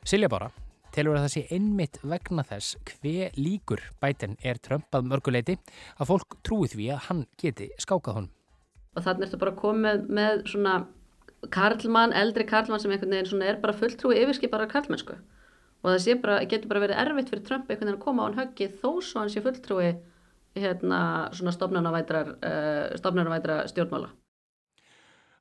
Silja 0.09 0.31
bara, 0.33 0.48
telur 0.96 1.18
að 1.18 1.27
það 1.27 1.35
sé 1.35 1.42
einmitt 1.53 2.00
vegna 2.00 2.46
þess 2.48 2.79
hve 2.94 3.29
líkur 3.37 3.85
Biden 4.00 4.38
er 4.40 4.62
Trump 4.64 4.88
að 4.96 5.12
mörguleiti 5.12 5.59
að 5.98 6.14
fólk 6.14 6.38
trúi 6.40 6.72
því 6.72 6.88
að 6.96 7.05
hann 7.11 7.22
geti 7.44 7.68
skákað 7.77 8.22
honum 8.22 8.33
og 8.94 9.04
þannig 9.04 9.28
ertu 9.28 9.40
bara 9.42 9.54
að 9.54 9.61
koma 9.61 9.94
með, 10.07 10.44
svona 10.50 10.74
karlmann, 11.54 12.14
eldri 12.16 12.46
karlmann 12.48 12.80
sem 12.80 12.92
einhvern 12.94 13.12
veginn 13.12 13.30
svona 13.30 13.50
er 13.50 13.61
bara 13.62 13.76
fulltrúi 13.76 14.16
yfirskipara 14.22 14.68
karlmennsku 14.70 15.16
og 15.85 15.90
það 15.92 16.20
bara, 16.22 16.40
getur 16.48 16.70
bara 16.70 16.85
verið 16.87 17.00
erfitt 17.02 17.30
fyrir 17.33 17.44
Trump 17.44 17.68
einhvern 17.68 17.90
veginn 17.90 17.98
að 17.98 18.04
koma 18.07 18.24
á 18.24 18.26
hann 18.28 18.38
höggi 18.40 18.70
þó 18.80 18.90
svo 19.04 19.20
hann 19.20 19.33
sé 19.33 19.42
fulltrúi 19.44 19.90
hérna 20.54 21.00
svona 21.35 21.52
stofnarnavætra 21.52 22.22
uh, 22.30 23.66
stjórnmála. 23.68 24.12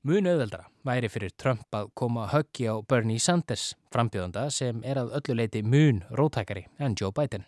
Mún 0.03 0.27
auðveldra 0.27 0.65
væri 0.83 1.07
fyrir 1.07 1.31
Trump 1.39 1.77
að 1.77 1.93
koma 1.95 2.25
höggi 2.33 2.67
á 2.67 2.75
Bernie 2.83 3.21
Sanders 3.23 3.69
frambjöðanda 3.93 4.49
sem 4.51 4.81
er 4.83 4.99
að 4.99 5.13
öllu 5.21 5.37
leiti 5.39 5.63
mun 5.63 6.03
rótækari 6.11 6.65
en 6.83 6.97
Joe 6.99 7.13
Biden. 7.15 7.45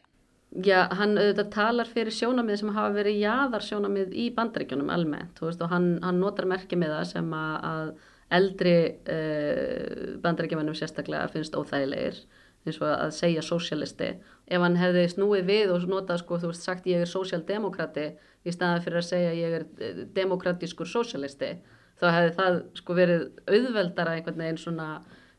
Já, 0.64 0.86
hann 0.96 1.18
auðvitað 1.20 1.48
talar 1.52 1.90
fyrir 1.92 2.16
sjónamið 2.16 2.62
sem 2.62 2.70
hafa 2.72 2.94
verið 2.96 3.18
jáðar 3.20 3.64
sjónamið 3.66 4.14
í 4.16 4.30
bandaríkjunum 4.38 4.92
almennt, 4.94 5.42
veist, 5.44 5.60
og 5.60 5.72
hann, 5.74 5.98
hann 6.06 6.22
notar 6.22 6.48
merkið 6.48 6.80
með 6.80 6.94
það 6.96 7.08
sem 7.10 7.34
að, 7.36 7.56
að 7.70 7.90
eldri 8.38 8.76
uh, 9.12 10.14
bandaríkjumennum 10.24 10.78
sérstaklega 10.78 11.28
finnst 11.34 11.58
óþægilegir, 11.60 12.22
eins 12.66 12.80
og 12.80 12.88
að 12.88 13.12
segja 13.18 13.44
sósialisti. 13.46 14.14
Ef 14.48 14.64
hann 14.64 14.80
hefði 14.80 15.04
snúið 15.12 15.52
við 15.52 15.76
og 15.76 15.90
notað, 15.92 16.24
sko, 16.24 16.40
þú 16.40 16.54
veist, 16.54 16.70
sagt 16.70 16.88
ég 16.88 17.04
er 17.04 17.12
sósialdemokrati 17.12 18.08
í 18.46 18.56
staðan 18.56 18.86
fyrir 18.86 19.02
að 19.02 19.10
segja 19.10 19.36
ég 19.36 19.60
er 19.60 19.68
eh, 19.84 20.02
demokratískur 20.16 20.88
sósialisti, 20.88 21.52
þá 22.00 22.08
hefði 22.14 22.34
það, 22.40 22.64
sko, 22.80 22.98
verið 23.02 23.28
auðveldara 23.44 24.16
einhvern 24.16 24.42
veginn 24.46 24.64
svona 24.64 24.90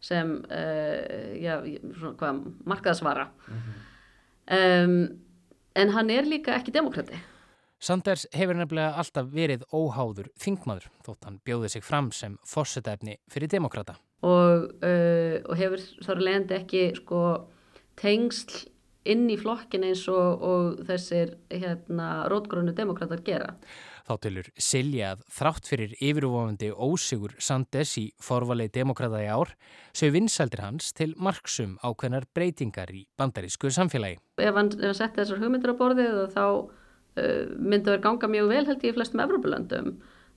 sem, 0.04 0.36
uh, 0.52 1.34
já, 1.40 1.56
svona, 1.96 2.14
hvað, 2.20 2.46
markaðsvara. 2.68 3.30
Mm 3.48 3.58
-hmm. 3.58 3.84
Um, 4.46 4.98
en 5.76 5.90
hann 5.94 6.12
er 6.12 6.28
líka 6.28 6.54
ekki 6.56 6.74
demokrati. 6.74 7.18
Sanders 7.82 8.24
hefur 8.32 8.56
nefnilega 8.56 8.94
alltaf 9.00 9.26
verið 9.32 9.66
óháður 9.74 10.30
þingmaður 10.40 10.86
þótt 11.04 11.26
hann 11.28 11.40
bjóði 11.44 11.72
sig 11.74 11.84
fram 11.84 12.08
sem 12.14 12.38
fórsetæfni 12.48 13.18
fyrir 13.32 13.50
demokrata. 13.52 13.98
Og, 14.24 14.70
uh, 14.80 15.36
og 15.44 15.58
hefur 15.60 15.82
þar 16.06 16.22
leðandi 16.24 16.56
ekki 16.56 16.86
sko, 16.96 17.20
tengsl 18.00 18.64
inn 19.06 19.26
í 19.30 19.36
flokkin 19.38 19.84
eins 19.86 20.06
og, 20.10 20.42
og 20.42 20.80
þessir 20.88 21.36
hérna, 21.52 22.26
rótgrónu 22.32 22.74
demokrater 22.76 23.22
gera. 23.26 23.52
Þá 24.06 24.12
tilur 24.22 24.48
Silja 24.62 25.08
að 25.16 25.22
þrátt 25.34 25.66
fyrir 25.66 25.94
yfirvofandi 25.98 26.68
ósigur 26.70 27.32
Sandes 27.42 27.96
í 27.98 28.04
forvalið 28.22 28.70
demokrata 28.76 29.18
í 29.24 29.26
ár 29.26 29.50
sög 29.96 30.12
vinsældir 30.14 30.62
hans 30.62 30.92
til 30.94 31.08
marksum 31.18 31.74
ákveðnar 31.82 32.28
breytingar 32.36 32.92
í 32.94 33.02
bandarísku 33.18 33.72
samfélagi. 33.74 34.20
Ef 34.38 34.54
hann, 34.54 34.70
setti 34.70 35.18
þessar 35.18 35.42
hugmyndir 35.42 35.74
á 35.74 35.80
borðið 35.80 36.20
þá 36.36 36.44
uh, 36.46 36.70
myndi 37.58 37.90
það 37.90 38.04
ganga 38.06 38.30
mjög 38.30 38.52
vel 38.52 38.62
held 38.70 38.86
ég 38.86 38.94
í 38.94 38.96
flestum 39.00 39.24
Evropalöndum. 39.26 39.92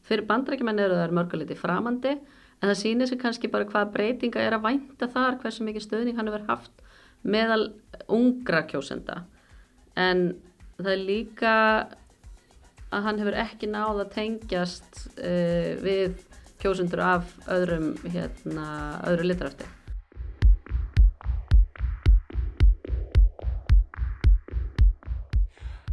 Fyrir 0.09 0.25
bandarækjumenn 0.25 0.81
eru 0.81 0.97
það 0.97 1.15
mörguleiti 1.19 1.59
framandi 1.59 2.15
en 2.17 2.71
það 2.71 2.77
sýnir 2.81 3.11
sig 3.11 3.21
kannski 3.21 3.53
bara 3.53 3.69
hvað 3.69 3.93
breytinga 3.93 4.41
er 4.41 4.57
að 4.57 4.65
vænta 4.65 5.11
þar, 5.13 5.37
hversu 5.43 5.67
mikið 5.67 5.85
stöðning 5.85 6.17
hann 6.17 6.31
hefur 6.31 6.49
haft 6.49 6.81
meðal 7.21 7.69
ungra 8.09 8.65
kjósenda. 8.65 9.21
En 9.99 10.31
það 10.79 10.93
er 10.95 11.05
líka 11.05 11.55
að 12.89 13.05
hann 13.05 13.19
hefur 13.21 13.37
ekki 13.43 13.69
náð 13.69 14.03
að 14.05 14.13
tengjast 14.15 15.03
uh, 15.17 15.75
við 15.83 16.17
kjósundur 16.59 17.03
af 17.03 17.35
öðrum 17.51 17.93
hérna, 18.09 18.65
öðru 19.07 19.29
litrafti. 19.29 19.67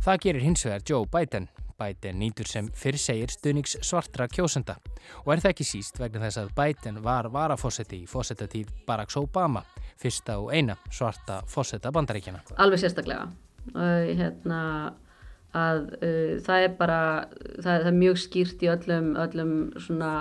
Það 0.06 0.20
gerir 0.22 0.44
hins 0.44 0.62
vegar 0.62 0.84
Joe 0.86 1.06
Biden. 1.10 1.48
Biden 1.76 2.20
nýtur 2.22 2.48
sem 2.48 2.68
fyrir 2.72 3.00
segir 3.00 3.32
stuðnings 3.34 3.74
svartra 3.84 4.24
kjósenda 4.32 4.78
og 5.26 5.32
er 5.34 5.42
það 5.42 5.50
ekki 5.50 5.66
síst 5.68 5.98
vegna 6.00 6.22
þess 6.22 6.40
að 6.40 6.52
Biden 6.56 7.02
var 7.04 7.28
varafósetti 7.34 7.98
í 8.00 8.06
fósettatíð 8.08 8.70
Barack 8.86 9.12
Obama, 9.20 9.60
fyrsta 10.00 10.38
og 10.40 10.54
eina 10.56 10.78
svarta 10.88 11.42
fósetta 11.50 11.92
bandaríkjana. 11.92 12.40
Alveg 12.56 12.80
sérstaklega. 12.80 13.28
Hérna 13.76 14.60
að 15.54 15.92
uh, 16.00 16.32
það 16.46 16.64
er 16.64 16.74
bara 16.78 17.00
það, 17.30 17.70
það 17.70 17.86
er 17.86 18.00
mjög 18.00 18.18
skýrt 18.24 18.66
í 18.66 18.72
öllum, 18.72 19.14
öllum 19.16 19.54
svona 19.78 20.12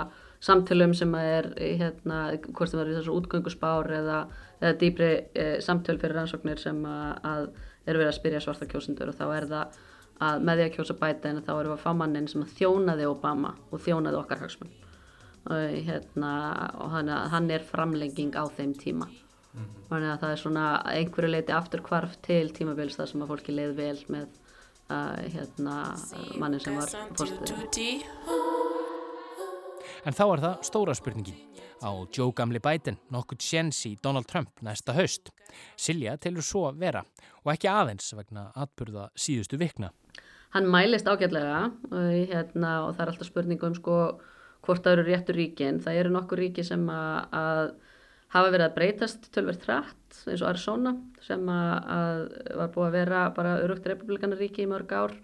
samtölum 0.46 0.94
sem 0.94 1.14
er 1.18 1.50
hérna, 1.56 2.20
hvort 2.52 2.70
það 2.70 2.80
verður 2.82 2.98
þessu 3.00 3.16
útgönguspár 3.20 3.90
eða, 3.98 4.20
eða 4.60 4.78
dýbri 4.80 5.10
eh, 5.34 5.56
samtöl 5.64 5.96
fyrir 5.98 6.16
rannsóknir 6.20 6.60
sem 6.60 6.78
að, 6.86 7.12
að 7.24 7.46
eru 7.86 8.02
verið 8.02 8.10
að 8.10 8.18
spyrja 8.18 8.42
svarta 8.44 8.68
kjósundur 8.70 9.12
og 9.12 9.18
þá 9.18 9.26
er 9.28 9.46
það 9.50 9.78
að 10.26 10.46
með 10.48 10.58
því 10.58 10.66
að 10.66 10.74
kjósa 10.76 10.96
bæta 11.00 11.30
en 11.30 11.42
þá 11.44 11.52
við 11.52 11.70
að 11.74 11.82
fá 11.82 11.90
mannin 11.96 12.28
sem 12.30 12.44
þjónaði 12.56 13.08
Obama 13.10 13.52
og 13.70 13.82
þjónaði 13.84 14.20
okkar 14.20 14.42
hagsmunn 14.44 14.72
og, 15.46 15.76
hérna, 15.88 16.32
og 16.80 16.94
hann, 16.94 17.12
hann 17.32 17.50
er 17.52 17.66
framlenging 17.66 18.32
á 18.36 18.44
þeim 18.56 18.72
tíma 18.80 19.06
mm 19.08 19.60
-hmm. 19.60 19.84
þannig 19.90 20.10
að 20.12 20.20
það 20.22 20.32
er 20.32 20.42
svona 20.42 20.66
einhverju 20.94 21.30
leiti 21.30 21.52
aftur 21.52 21.84
kvarf 21.84 22.16
til 22.22 22.48
tímabils 22.52 22.96
þar 22.96 23.12
sem 23.12 23.22
að 23.22 23.30
fólki 23.32 23.56
leið 23.56 23.76
vel 23.76 23.98
með 24.08 24.26
uh, 24.90 25.22
hérna, 25.32 25.76
manni 26.40 26.60
sem 26.62 26.76
var 26.78 26.92
fórstuði. 27.18 27.90
En 30.06 30.14
þá 30.14 30.24
er 30.26 30.42
það 30.44 30.64
stóra 30.68 30.94
spurningin. 30.94 31.38
Á 31.82 31.90
Joe 32.14 32.32
Gamli 32.32 32.60
Biden 32.62 32.96
nokkuð 33.12 33.42
séns 33.44 33.82
í 33.88 33.96
Donald 34.02 34.28
Trump 34.30 34.62
næsta 34.64 34.94
haust. 34.96 35.28
Silja 35.76 36.16
tilur 36.22 36.44
svo 36.46 36.64
að 36.70 36.78
vera 36.80 37.02
og 37.42 37.52
ekki 37.52 37.68
aðeins 37.68 38.14
vegna 38.16 38.48
atbyrða 38.56 39.10
síðustu 39.18 39.58
vikna. 39.60 39.90
Hann 40.54 40.70
mælist 40.72 41.08
ágætlega 41.10 41.66
hérna, 41.90 42.86
og 42.86 42.94
það 42.94 43.02
er 43.02 43.12
alltaf 43.12 43.28
spurningum 43.28 43.74
sko, 43.76 43.96
hvort 44.64 44.86
það 44.86 44.96
eru 44.96 45.06
réttur 45.10 45.36
ríkin. 45.36 45.82
Það 45.84 46.00
eru 46.00 46.14
nokkur 46.14 46.40
ríki 46.40 46.64
sem 46.64 46.86
að, 46.88 47.18
að 47.36 47.74
hafa 48.34 48.52
verið 48.52 48.66
að 48.66 48.76
breytast 48.76 49.28
tölverð 49.34 49.60
trætt 49.62 50.20
eins 50.26 50.42
og 50.42 50.48
Arizona 50.50 50.94
sem 51.24 51.42
að, 51.50 51.74
að 51.96 52.22
var 52.60 52.72
búið 52.74 52.88
að 52.88 52.96
vera 52.96 53.20
bara 53.36 53.58
örugt 53.62 53.86
republikanaríki 53.90 54.64
í 54.64 54.70
mörg 54.70 54.94
ár. 54.96 55.14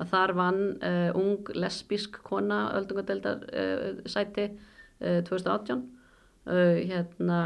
Að 0.00 0.12
þar 0.12 0.32
vann 0.34 0.62
uh, 0.82 1.10
ung 1.18 1.50
lesbísk 1.54 2.16
kona 2.26 2.64
öldungadeildar 2.78 3.42
uh, 3.50 4.00
sæti 4.10 4.48
uh, 4.50 5.20
2018 5.28 5.82
hérna 6.42 7.36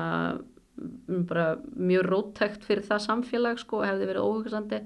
bara 1.28 1.58
mjög 1.76 2.06
róttækt 2.06 2.62
fyrir 2.64 2.84
það 2.86 3.02
samfélag 3.04 3.58
sko 3.60 3.82
hefði 3.84 4.06
verið 4.08 4.24
óhugsandi 4.24 4.78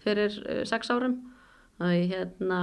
fyrir 0.00 0.38
sex 0.68 0.88
árum. 0.88 1.18
Hérna 1.76 2.60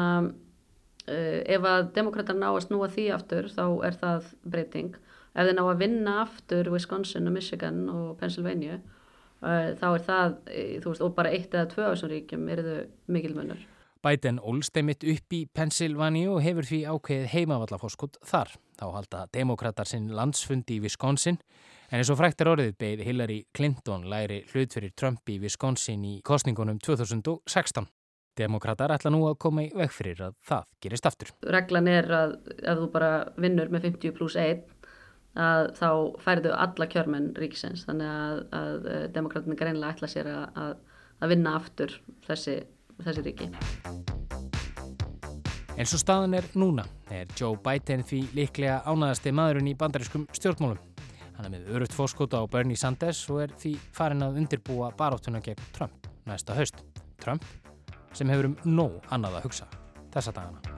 ef 1.05 1.67
að 1.69 1.91
demokrater 1.93 2.37
ná 2.37 2.47
að 2.47 2.63
snúa 2.65 2.89
því 2.89 3.05
aftur 3.13 3.51
þá 3.53 3.65
er 3.85 3.99
það 4.01 4.31
breyting 4.49 4.97
ef 5.35 5.47
þeir 5.47 5.57
ná 5.59 5.63
að 5.67 5.83
vinna 5.83 6.17
aftur 6.23 6.71
Wisconsin 6.73 7.29
og 7.29 7.35
Michigan 7.35 7.85
og 7.91 8.15
Pennsylvania 8.19 8.79
þá 9.45 9.87
er 9.91 10.03
það, 10.07 10.35
þú 10.81 10.89
veist, 10.89 11.03
og 11.05 11.15
bara 11.17 11.31
eitt 11.35 11.53
eða 11.53 11.69
tvö 11.69 11.85
á 11.85 11.91
þessum 11.91 12.13
ríkjum 12.13 12.45
er 12.49 12.61
þau 12.65 12.77
mikil 13.13 13.33
munur 13.35 13.65
Biden 14.05 14.37
ólst 14.37 14.77
einmitt 14.77 15.01
upp 15.01 15.33
í 15.33 15.39
Pennsylvania 15.49 16.29
og 16.29 16.43
hefur 16.45 16.67
því 16.67 16.81
ákveðið 16.85 17.31
heimavallafoskut 17.31 18.19
þar. 18.21 18.51
Þá 18.77 18.85
halda 18.93 19.21
demokrater 19.33 19.89
sinn 19.89 20.11
landsfundi 20.13 20.77
í 20.77 20.83
Wisconsin 20.83 21.39
en 21.89 21.97
eins 21.97 22.11
og 22.13 22.19
fræktar 22.19 22.51
orðið 22.51 22.75
beigð 22.81 23.05
Hillary 23.07 23.39
Clinton 23.55 24.05
læri 24.11 24.43
hlut 24.51 24.77
fyrir 24.77 24.93
Trump 24.93 25.25
í 25.31 25.39
Wisconsin 25.41 26.05
í 26.05 26.19
kostningunum 26.27 26.77
2016. 26.85 27.89
Demokrater 28.37 28.91
ætla 28.91 29.09
nú 29.09 29.23
að 29.29 29.39
koma 29.41 29.63
í 29.63 29.71
veg 29.73 29.93
fyrir 29.95 30.21
að 30.27 30.37
það 30.45 30.65
gerist 30.83 31.09
aftur. 31.09 31.33
Reglan 31.55 31.87
er 31.89 32.09
að 32.13 32.33
ef 32.59 32.81
þú 32.81 32.89
bara 32.93 33.11
vinnur 33.41 33.71
með 33.73 33.89
50 33.89 34.17
pluss 34.19 34.35
1 34.37 34.65
að 35.35 35.71
þá 35.79 35.89
færðu 36.23 36.53
alla 36.55 36.87
kjörmenn 36.91 37.33
ríkisins 37.39 37.85
þannig 37.87 38.11
að, 38.11 38.43
að 38.59 38.87
eh, 38.93 39.03
demokraterna 39.15 39.59
greinlega 39.59 39.95
ætla 39.95 40.11
sér 40.11 40.31
að, 40.31 40.77
að 41.19 41.33
vinna 41.35 41.57
aftur 41.59 41.99
þessi 42.27 42.61
þessi 43.03 43.23
ríki. 43.25 43.49
En 45.75 45.89
svo 45.89 45.99
staðan 45.99 46.37
er 46.37 46.47
núna 46.55 46.85
er 47.11 47.27
Joe 47.35 47.57
Biden 47.59 48.05
því 48.07 48.21
líklega 48.37 48.79
ánaðasti 48.87 49.33
maðurinn 49.35 49.73
í 49.73 49.75
bandarískum 49.79 50.27
stjórnmálum. 50.35 50.79
Hann 51.35 51.49
er 51.49 51.51
með 51.51 51.73
öruft 51.75 51.95
fórskóta 51.95 52.39
á 52.39 52.47
Bernie 52.47 52.79
Sanders 52.79 53.25
og 53.27 53.41
er 53.43 53.55
því 53.59 53.73
farin 53.95 54.23
að 54.23 54.39
undirbúa 54.39 54.93
baráttuna 54.95 55.43
gegn 55.43 55.67
Trump 55.75 56.07
næsta 56.25 56.55
haust. 56.55 56.79
Trump 57.19 57.43
sem 58.15 58.31
hefur 58.31 58.53
um 58.53 58.57
nóg 58.63 58.97
annað 59.11 59.41
að 59.41 59.49
hugsa 59.49 59.69
þessa 60.15 60.31
dagana. 60.31 60.74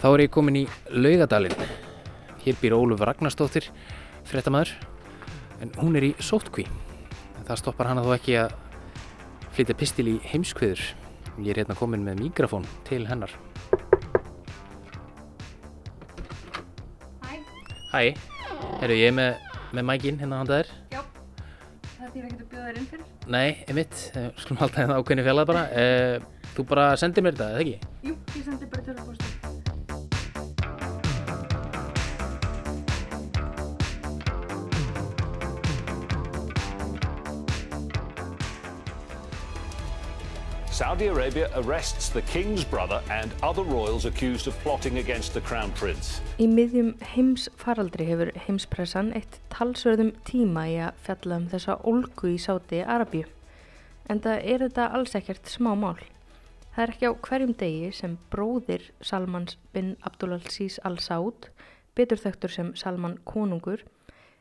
Þá 0.00 0.06
er 0.14 0.22
ég 0.24 0.30
komin 0.32 0.56
í 0.56 0.62
Laugadalinn. 0.96 1.58
Hér 2.40 2.56
býr 2.56 2.72
Óluf 2.72 3.02
Ragnarstóttir, 3.04 3.66
frettamæður, 4.24 4.70
en 5.60 5.72
hún 5.76 5.98
er 6.00 6.06
í 6.08 6.14
sótkví. 6.24 6.64
En 7.36 7.44
það 7.44 7.58
stoppar 7.60 7.90
hana 7.90 8.00
þó 8.06 8.14
ekki 8.14 8.38
að 8.40 8.54
flytja 9.52 9.76
pistil 9.76 10.06
í 10.08 10.14
heimskviður. 10.30 10.80
Ég 11.44 11.52
er 11.52 11.60
hérna 11.60 11.76
komin 11.76 12.06
með 12.06 12.22
mikrofón 12.24 12.64
til 12.88 13.02
hennar. 13.10 13.34
Hæ. 17.20 17.36
Hæ, 17.92 18.00
herru 18.80 18.96
ég 18.96 19.12
er 19.12 19.16
með, 19.18 19.52
með 19.76 19.88
mækin 19.90 20.22
hérna 20.22 20.40
handaðir. 20.40 20.72
Já, 20.94 21.02
það 21.98 22.06
er 22.06 22.14
því 22.14 22.22
að 22.22 22.24
við 22.24 22.30
getum 22.30 22.48
bjóðað 22.54 22.70
þér 22.70 22.80
inn 22.80 22.88
fyrir. 22.94 23.12
Nei, 23.36 23.50
emitt, 23.68 24.00
skulum 24.40 24.62
halda 24.64 24.80
hérna 24.80 24.96
ákveðinu 24.96 25.28
fjallað 25.28 25.52
bara. 25.52 25.68
Uh, 25.76 26.48
þú 26.56 26.66
bara 26.72 26.88
sendir 27.04 27.28
mér 27.28 27.36
þetta, 27.36 27.52
eða 27.52 27.66
ekki? 27.66 27.94
Jú, 28.08 28.16
ég 28.38 28.48
sendir 28.48 28.72
bara 28.72 28.88
tölvupósti. 28.88 29.29
Saudi 40.80 41.08
Arabia 41.08 41.50
arrests 41.56 42.08
the 42.08 42.22
king's 42.22 42.64
brother 42.64 43.02
and 43.10 43.30
other 43.42 43.62
royals 43.62 44.06
accused 44.06 44.46
of 44.46 44.58
plotting 44.60 44.96
against 44.96 45.34
the 45.34 45.40
crown 45.42 45.70
prince. 45.76 46.22
Í 46.40 46.46
miðjum 46.48 46.94
heimsfaraldri 47.04 48.06
hefur 48.08 48.30
heimspressan 48.46 49.10
eitt 49.18 49.36
talsverðum 49.52 50.14
tíma 50.24 50.64
í 50.72 50.78
að 50.80 51.02
fjalla 51.04 51.36
um 51.36 51.44
þessa 51.52 51.76
olgu 51.84 52.32
í 52.32 52.40
Sáti 52.40 52.80
Arabíu. 52.80 53.28
En 54.08 54.24
það 54.24 54.48
er 54.54 54.64
þetta 54.64 54.88
alls 54.96 55.18
ekkert 55.20 55.52
smá 55.52 55.74
mál. 55.76 56.00
Það 56.72 56.82
er 56.86 56.94
ekki 56.94 57.12
á 57.12 57.20
hverjum 57.28 57.54
degi 57.60 57.94
sem 58.00 58.16
bróðir 58.32 58.88
Salmans 59.04 59.60
bin 59.76 59.98
Abdulaziz 60.00 60.80
al-Saud, 60.88 61.52
betur 61.92 62.24
þögtur 62.24 62.56
sem 62.56 62.72
Salman 62.72 63.20
konungur, 63.28 63.84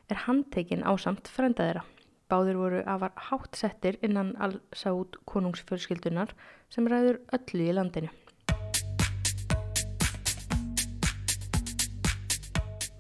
er 0.08 0.24
handtekinn 0.24 0.88
á 0.88 0.96
samt 0.96 1.28
frendaðira. 1.28 1.84
Báðir 2.30 2.60
voru 2.62 2.80
afar 2.86 3.14
hátt 3.30 3.58
settir 3.58 3.96
innan 4.06 4.36
al-Saud 4.38 5.16
konungsfjölskyldunar 5.26 6.36
sem 6.70 6.86
ræður 6.86 7.18
öllu 7.34 7.64
í 7.66 7.74
landinu. 7.74 8.12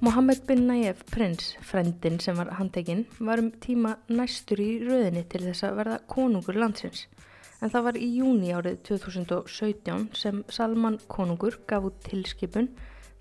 Mohammed 0.01 0.41
bin 0.47 0.65
Nayef 0.65 1.03
prins, 1.11 1.51
frendin 1.61 2.17
sem 2.23 2.37
var 2.39 2.55
handtekinn, 2.57 3.05
var 3.19 3.41
um 3.43 3.51
tíma 3.61 3.97
næstur 4.09 4.61
í 4.63 4.69
rauðinni 4.81 5.25
til 5.29 5.43
þess 5.45 5.67
að 5.67 5.81
verða 5.83 5.97
konungur 6.09 6.57
landsins. 6.57 7.05
En 7.61 7.69
það 7.69 7.85
var 7.89 7.99
í 7.99 8.07
júni 8.15 8.53
árið 8.55 8.79
2017 8.87 10.07
sem 10.15 10.41
Salman 10.49 10.97
konungur 11.11 11.59
gaf 11.67 11.85
út 11.91 11.99
tilskipun 12.07 12.71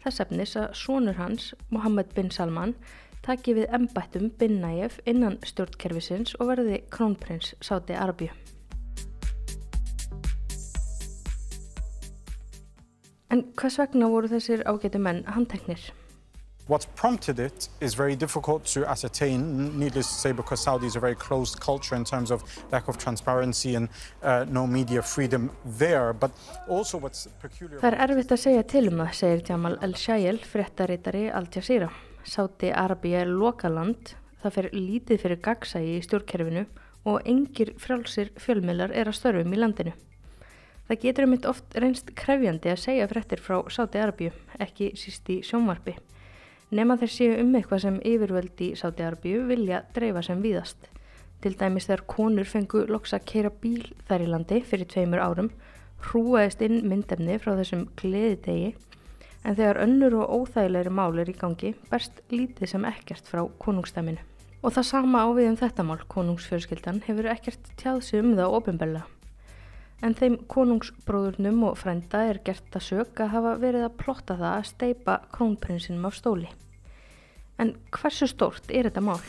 þess 0.05 0.23
efnis 0.25 0.55
að 0.57 0.71
sonur 0.79 1.19
hans, 1.19 1.53
Mohammed 1.75 2.15
bin 2.17 2.31
Salman, 2.31 2.77
taki 3.29 3.59
við 3.59 3.69
embættum 3.77 4.31
bin 4.41 4.61
Nayef 4.63 5.03
innan 5.05 5.37
stjórnkerfisins 5.45 6.33
og 6.41 6.49
verði 6.55 6.81
krónprins 6.89 7.53
Sáti 7.61 7.93
Arabíu. 7.93 8.33
En 13.29 13.45
hvers 13.61 13.77
vegna 13.77 14.09
voru 14.09 14.31
þessir 14.33 14.65
ágætu 14.65 15.01
menn 15.05 15.27
handteknir? 15.29 15.91
What's 16.69 16.89
prompted 16.97 17.39
it 17.39 17.69
is 17.81 17.95
very 17.95 18.17
difficult 18.17 18.65
to 18.75 18.85
ascertain, 18.89 19.79
needless 19.79 20.09
to 20.09 20.15
say, 20.15 20.33
because 20.33 20.63
Saudi 20.63 20.87
is 20.87 20.97
a 20.97 21.01
very 21.01 21.15
closed 21.15 21.61
culture 21.61 21.97
in 21.97 22.05
terms 22.05 22.31
of 22.31 22.45
lack 22.73 22.89
of 22.89 22.97
transparency 22.97 23.75
and 23.75 23.89
uh, 24.23 24.45
no 24.49 24.67
media 24.67 25.03
freedom 25.03 25.51
there. 25.79 26.13
But 26.13 26.31
also 26.69 26.99
what's 26.99 27.29
peculiar... 27.41 27.81
Það 27.81 27.93
er 27.93 28.05
erfitt 28.09 28.37
að 28.37 28.45
segja 28.45 28.67
til 28.69 28.89
um 28.89 29.01
það, 29.01 29.15
segir 29.21 29.49
Jamal 29.49 29.81
El-Shayel, 29.81 30.45
fréttaritari 30.45 31.29
Al 31.33 31.49
Jazeera. 31.53 31.89
Sáti 32.25 32.73
Arabíu 32.75 33.17
er 33.21 33.31
lokaland, 33.31 34.15
það 34.43 34.55
fer 34.57 34.69
lítið 34.75 35.23
fyrir 35.23 35.41
gagsægi 35.45 35.97
í 35.99 36.03
stjórnkerfinu 36.07 36.67
og 37.09 37.25
engir 37.29 37.73
frálsir 37.81 38.33
fjölmiðlar 38.41 38.93
er 38.95 39.11
að 39.11 39.19
störfum 39.19 39.55
í 39.55 39.61
landinu. 39.61 39.95
Það 40.89 41.01
getur 41.03 41.27
um 41.27 41.35
eitt 41.37 41.47
oft 41.49 41.75
reynst 41.77 42.13
krefjandi 42.17 42.73
að 42.73 42.83
segja 42.83 43.09
fréttir 43.11 43.43
frá 43.45 43.59
Sáti 43.69 44.01
Arabíu, 44.01 44.31
ekki 44.59 44.95
síst 44.97 45.29
í 45.29 45.41
sjónvarpi. 45.45 45.97
Nefna 46.73 46.99
þeir 47.01 47.13
séu 47.13 47.35
um 47.43 47.55
eitthvað 47.57 47.83
sem 47.85 47.99
yfirvöldi 48.05 48.71
Sáti 48.77 49.05
Arabíu 49.05 49.43
vilja 49.49 49.83
dreifa 49.97 50.23
sem 50.25 50.41
víðast. 50.45 50.89
Til 51.45 51.55
dæmis 51.55 51.87
þegar 51.87 52.05
konur 52.11 52.49
fengu 52.49 52.83
loks 52.89 53.15
að 53.15 53.27
keira 53.31 53.53
bíl 53.63 53.85
þær 54.09 54.25
í 54.25 54.31
landi 54.33 54.63
fyrir 54.67 54.89
tveimur 54.91 55.23
árum, 55.23 55.53
hrúaðist 56.09 56.65
inn 56.67 56.83
myndefni 56.89 57.39
frá 57.43 57.55
þessum 57.59 57.87
gleðitegi 58.01 58.75
en 59.45 59.57
þegar 59.57 59.83
önnur 59.85 60.17
og 60.23 60.33
óþægilegri 60.39 60.93
mál 60.95 61.19
er 61.21 61.31
í 61.31 61.37
gangi 61.39 61.75
berst 61.91 62.23
lítið 62.33 62.73
sem 62.73 62.87
ekkert 62.89 63.29
frá 63.31 63.45
konungstæminu. 63.63 64.23
Og 64.63 64.75
það 64.75 64.89
sama 64.89 65.23
ávið 65.29 65.53
um 65.53 65.59
þetta 65.61 65.85
mál, 65.87 66.01
konungsfjörskildan, 66.11 67.03
hefur 67.07 67.31
ekkert 67.31 67.71
tjáð 67.79 68.01
sig 68.07 68.25
um 68.25 68.35
það 68.39 68.57
ofinbella. 68.59 69.05
En 70.03 70.15
þeim 70.15 70.39
konungsbróðurnum 70.51 71.63
og 71.71 71.79
frænda 71.79 72.25
er 72.31 72.43
gert 72.47 72.75
að 72.75 72.87
sög 72.87 73.23
að 73.23 73.33
hafa 73.35 73.55
verið 73.63 73.87
að 73.89 73.97
plotta 74.03 74.39
það 74.39 74.57
að 74.57 74.69
steipa 74.73 75.21
krónprinsinum 75.35 76.07
af 76.11 76.19
stóli. 76.19 76.51
En 77.59 77.75
hversu 77.95 78.31
stórt 78.31 78.71
er 78.71 78.91
þetta 78.91 79.07
mál? 79.11 79.23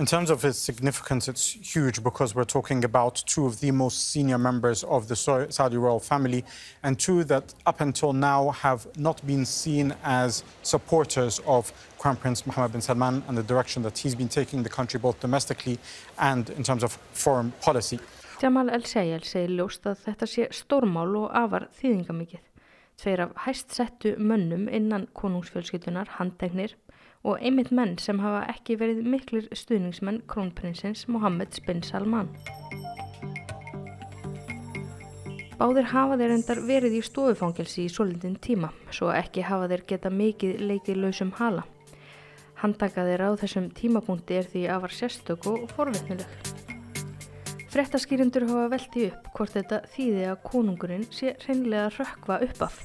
In 0.00 0.06
terms 0.06 0.30
of 0.30 0.42
its 0.46 0.58
significance, 0.58 1.28
it's 1.28 1.52
huge 1.76 2.02
because 2.02 2.34
we're 2.34 2.44
talking 2.58 2.86
about 2.86 3.22
two 3.26 3.44
of 3.44 3.60
the 3.60 3.70
most 3.70 4.08
senior 4.08 4.38
members 4.38 4.82
of 4.84 5.08
the 5.08 5.14
Saudi 5.14 5.76
royal 5.76 6.00
family 6.00 6.42
and 6.82 6.98
two 6.98 7.22
that 7.24 7.52
up 7.66 7.82
until 7.82 8.14
now 8.14 8.48
have 8.48 8.86
not 8.96 9.20
been 9.26 9.44
seen 9.44 9.94
as 10.02 10.42
supporters 10.62 11.38
of 11.46 11.70
Crown 11.98 12.16
Prince 12.16 12.46
Mohammed 12.46 12.72
bin 12.72 12.80
Salman 12.80 13.22
and 13.28 13.36
the 13.36 13.42
direction 13.42 13.82
that 13.82 13.98
he's 13.98 14.14
been 14.14 14.30
taking 14.30 14.62
the 14.62 14.70
country 14.70 14.98
both 14.98 15.20
domestically 15.20 15.78
and 16.18 16.48
in 16.48 16.62
terms 16.62 16.82
of 16.82 16.92
foreign 17.12 17.52
policy. 17.60 18.00
Jamal 18.40 18.70
El-Sayel 18.70 19.20
segir 19.28 19.52
ljóst 19.52 19.84
að 19.84 20.00
þetta 20.06 20.30
sé 20.32 20.48
stórmál 20.48 21.12
og 21.26 21.28
afar 21.36 21.68
þýðingamikið. 21.76 22.46
Tveir 22.96 23.26
af 23.26 23.36
hæst 23.44 23.76
settu 23.76 24.16
mönnum 24.16 24.64
innan 24.72 25.10
konungsfjölskytunar 25.12 26.16
handtegnir 26.16 26.72
og 27.22 27.42
einmitt 27.44 27.70
menn 27.74 27.98
sem 28.00 28.20
hafa 28.22 28.46
ekki 28.52 28.78
verið 28.80 29.04
miklir 29.12 29.48
stuðningsmenn 29.52 30.22
krónprinsins 30.30 31.06
Mohammed 31.08 31.60
bin 31.66 31.82
Salman. 31.84 32.30
Báðir 35.60 35.90
hafa 35.90 36.16
þeir 36.16 36.32
endar 36.38 36.62
verið 36.64 36.96
í 36.96 37.02
stofufangelsi 37.04 37.84
í 37.84 37.92
solindin 37.92 38.38
tíma, 38.40 38.70
svo 38.96 39.10
ekki 39.12 39.44
hafa 39.44 39.68
þeir 39.68 39.84
geta 39.92 40.12
mikið 40.14 40.62
leikið 40.70 41.02
lausum 41.02 41.34
hala. 41.36 41.66
Handtaka 42.62 43.04
þeirra 43.04 43.28
á 43.32 43.40
þessum 43.40 43.68
tímapunkti 43.76 44.40
er 44.40 44.48
því 44.48 44.64
afar 44.72 44.96
sérstök 44.96 45.50
og 45.52 45.68
forvittnileg. 45.76 46.28
Frettaskýrindur 47.70 48.48
hafa 48.48 48.70
velti 48.72 49.10
upp 49.10 49.28
hvort 49.36 49.52
þetta 49.54 49.84
þýði 49.92 50.24
að 50.32 50.40
konungurinn 50.48 51.04
sé 51.12 51.36
hreinlega 51.44 51.92
rökkva 51.98 52.40
upp 52.48 52.64
af. 52.66 52.80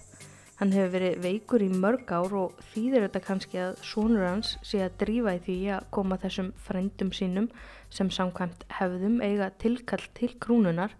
Hann 0.56 0.72
hefur 0.72 0.94
verið 0.94 1.18
veikur 1.20 1.64
í 1.66 1.68
mörg 1.68 2.12
ár 2.16 2.34
og 2.40 2.60
þýðir 2.72 3.04
þetta 3.10 3.22
kannski 3.26 3.58
að 3.60 3.74
sonur 3.84 4.24
hans 4.24 4.54
sé 4.64 4.80
að 4.86 4.94
drífa 5.02 5.34
í 5.36 5.42
því 5.44 5.56
að 5.76 5.90
koma 5.98 6.18
þessum 6.22 6.54
frendum 6.64 7.12
sínum 7.18 7.50
sem 7.92 8.08
samkvæmt 8.08 8.64
hefðum 8.78 9.18
eiga 9.20 9.50
tilkall 9.60 10.06
til 10.16 10.32
krúnunar 10.40 10.96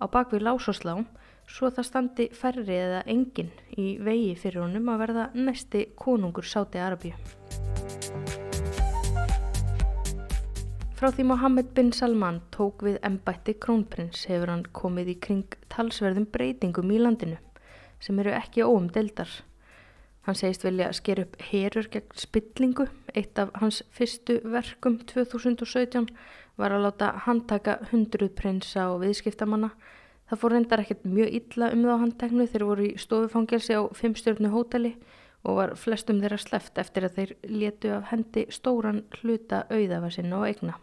á 0.00 0.08
bakvið 0.08 0.46
lásoslá 0.48 0.96
svo 1.44 1.68
það 1.68 1.88
standi 1.90 2.28
færri 2.32 2.80
eða 2.80 3.04
engin 3.04 3.52
í 3.76 3.90
vegi 4.00 4.32
fyrir 4.40 4.64
honum 4.64 4.88
að 4.94 5.04
verða 5.04 5.28
næsti 5.36 5.86
konungur 6.00 6.48
sáti 6.48 6.80
Arabíu. 6.80 7.12
Frá 10.96 11.10
því 11.12 11.28
Mohammed 11.28 11.74
bin 11.76 11.92
Salman 11.92 12.40
tók 12.56 12.88
við 12.88 13.02
embætti 13.04 13.52
krónprins 13.60 14.24
hefur 14.32 14.56
hann 14.56 14.64
komið 14.72 15.12
í 15.12 15.22
kring 15.28 15.58
talsverðum 15.68 16.32
breytingum 16.32 16.88
í 16.88 17.04
landinu 17.04 17.44
sem 18.00 18.18
eru 18.18 18.32
ekki 18.34 18.64
óumdeldar. 18.64 19.30
Hann 20.24 20.38
segist 20.38 20.64
vilja 20.64 20.88
sker 20.96 21.20
upp 21.20 21.36
herur 21.50 21.88
gegn 21.92 22.16
spillingu. 22.16 22.86
Eitt 23.12 23.38
af 23.38 23.50
hans 23.60 23.82
fyrstu 23.92 24.38
verkum 24.48 24.96
2017 25.04 26.08
var 26.56 26.72
að 26.72 26.86
láta 26.86 27.10
handtaka 27.26 27.80
hundruð 27.90 28.32
prinsa 28.38 28.88
og 28.94 29.02
viðskiptamanna. 29.02 29.74
Það 30.30 30.40
fór 30.40 30.54
reyndar 30.54 30.80
ekkert 30.80 31.04
mjög 31.04 31.36
illa 31.40 31.68
um 31.74 31.84
þá 31.84 31.98
handteknu 32.00 32.46
þeir 32.48 32.64
voru 32.70 32.86
í 32.88 32.96
stofufangelsi 33.00 33.76
á 33.76 33.82
fimmstjórnu 33.92 34.52
hóteli 34.54 34.94
og 35.44 35.58
var 35.58 35.74
flestum 35.76 36.22
þeirra 36.22 36.40
sleft 36.40 36.80
eftir 36.80 37.04
að 37.04 37.18
þeir 37.18 37.36
letu 37.44 37.92
af 37.92 38.08
hendi 38.14 38.46
stóran 38.48 39.04
hluta 39.20 39.66
auðafa 39.68 40.10
sinna 40.16 40.40
og 40.40 40.48
eigna. 40.48 40.78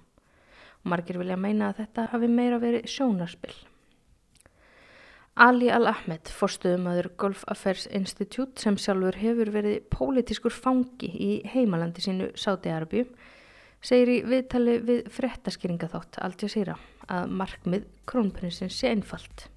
Margir 0.86 1.17
vilja 1.21 1.38
meina 1.38 1.71
að 1.71 1.82
þetta 1.82 2.08
hafi 2.13 2.30
meira 2.30 2.62
verið 2.62 2.86
sjónarspill. 2.89 3.58
Ali 5.39 5.70
Al-Ahmed, 5.72 6.28
forstuðumadur 6.28 7.08
Gulf 7.15 7.46
Affairs 7.48 7.86
Institute 7.88 8.60
sem 8.60 8.76
sjálfur 8.76 9.15
hefur 9.15 9.52
verið 9.54 9.86
pólitískur 9.94 10.52
fangi 10.52 11.08
í 11.08 11.30
heimalandi 11.54 12.04
sínu 12.04 12.28
Sáti-Arabíu, 12.36 13.06
segir 13.80 14.12
í 14.12 14.17
viðtali 14.28 14.76
við 14.84 15.08
frettaskýringaþátt 15.15 16.20
Al 16.20 16.36
Jazeera 16.36 16.76
að 17.08 17.32
markmið 17.39 17.88
krónprinsins 18.12 18.76
sé 18.76 18.91
einfalt. 18.91 19.48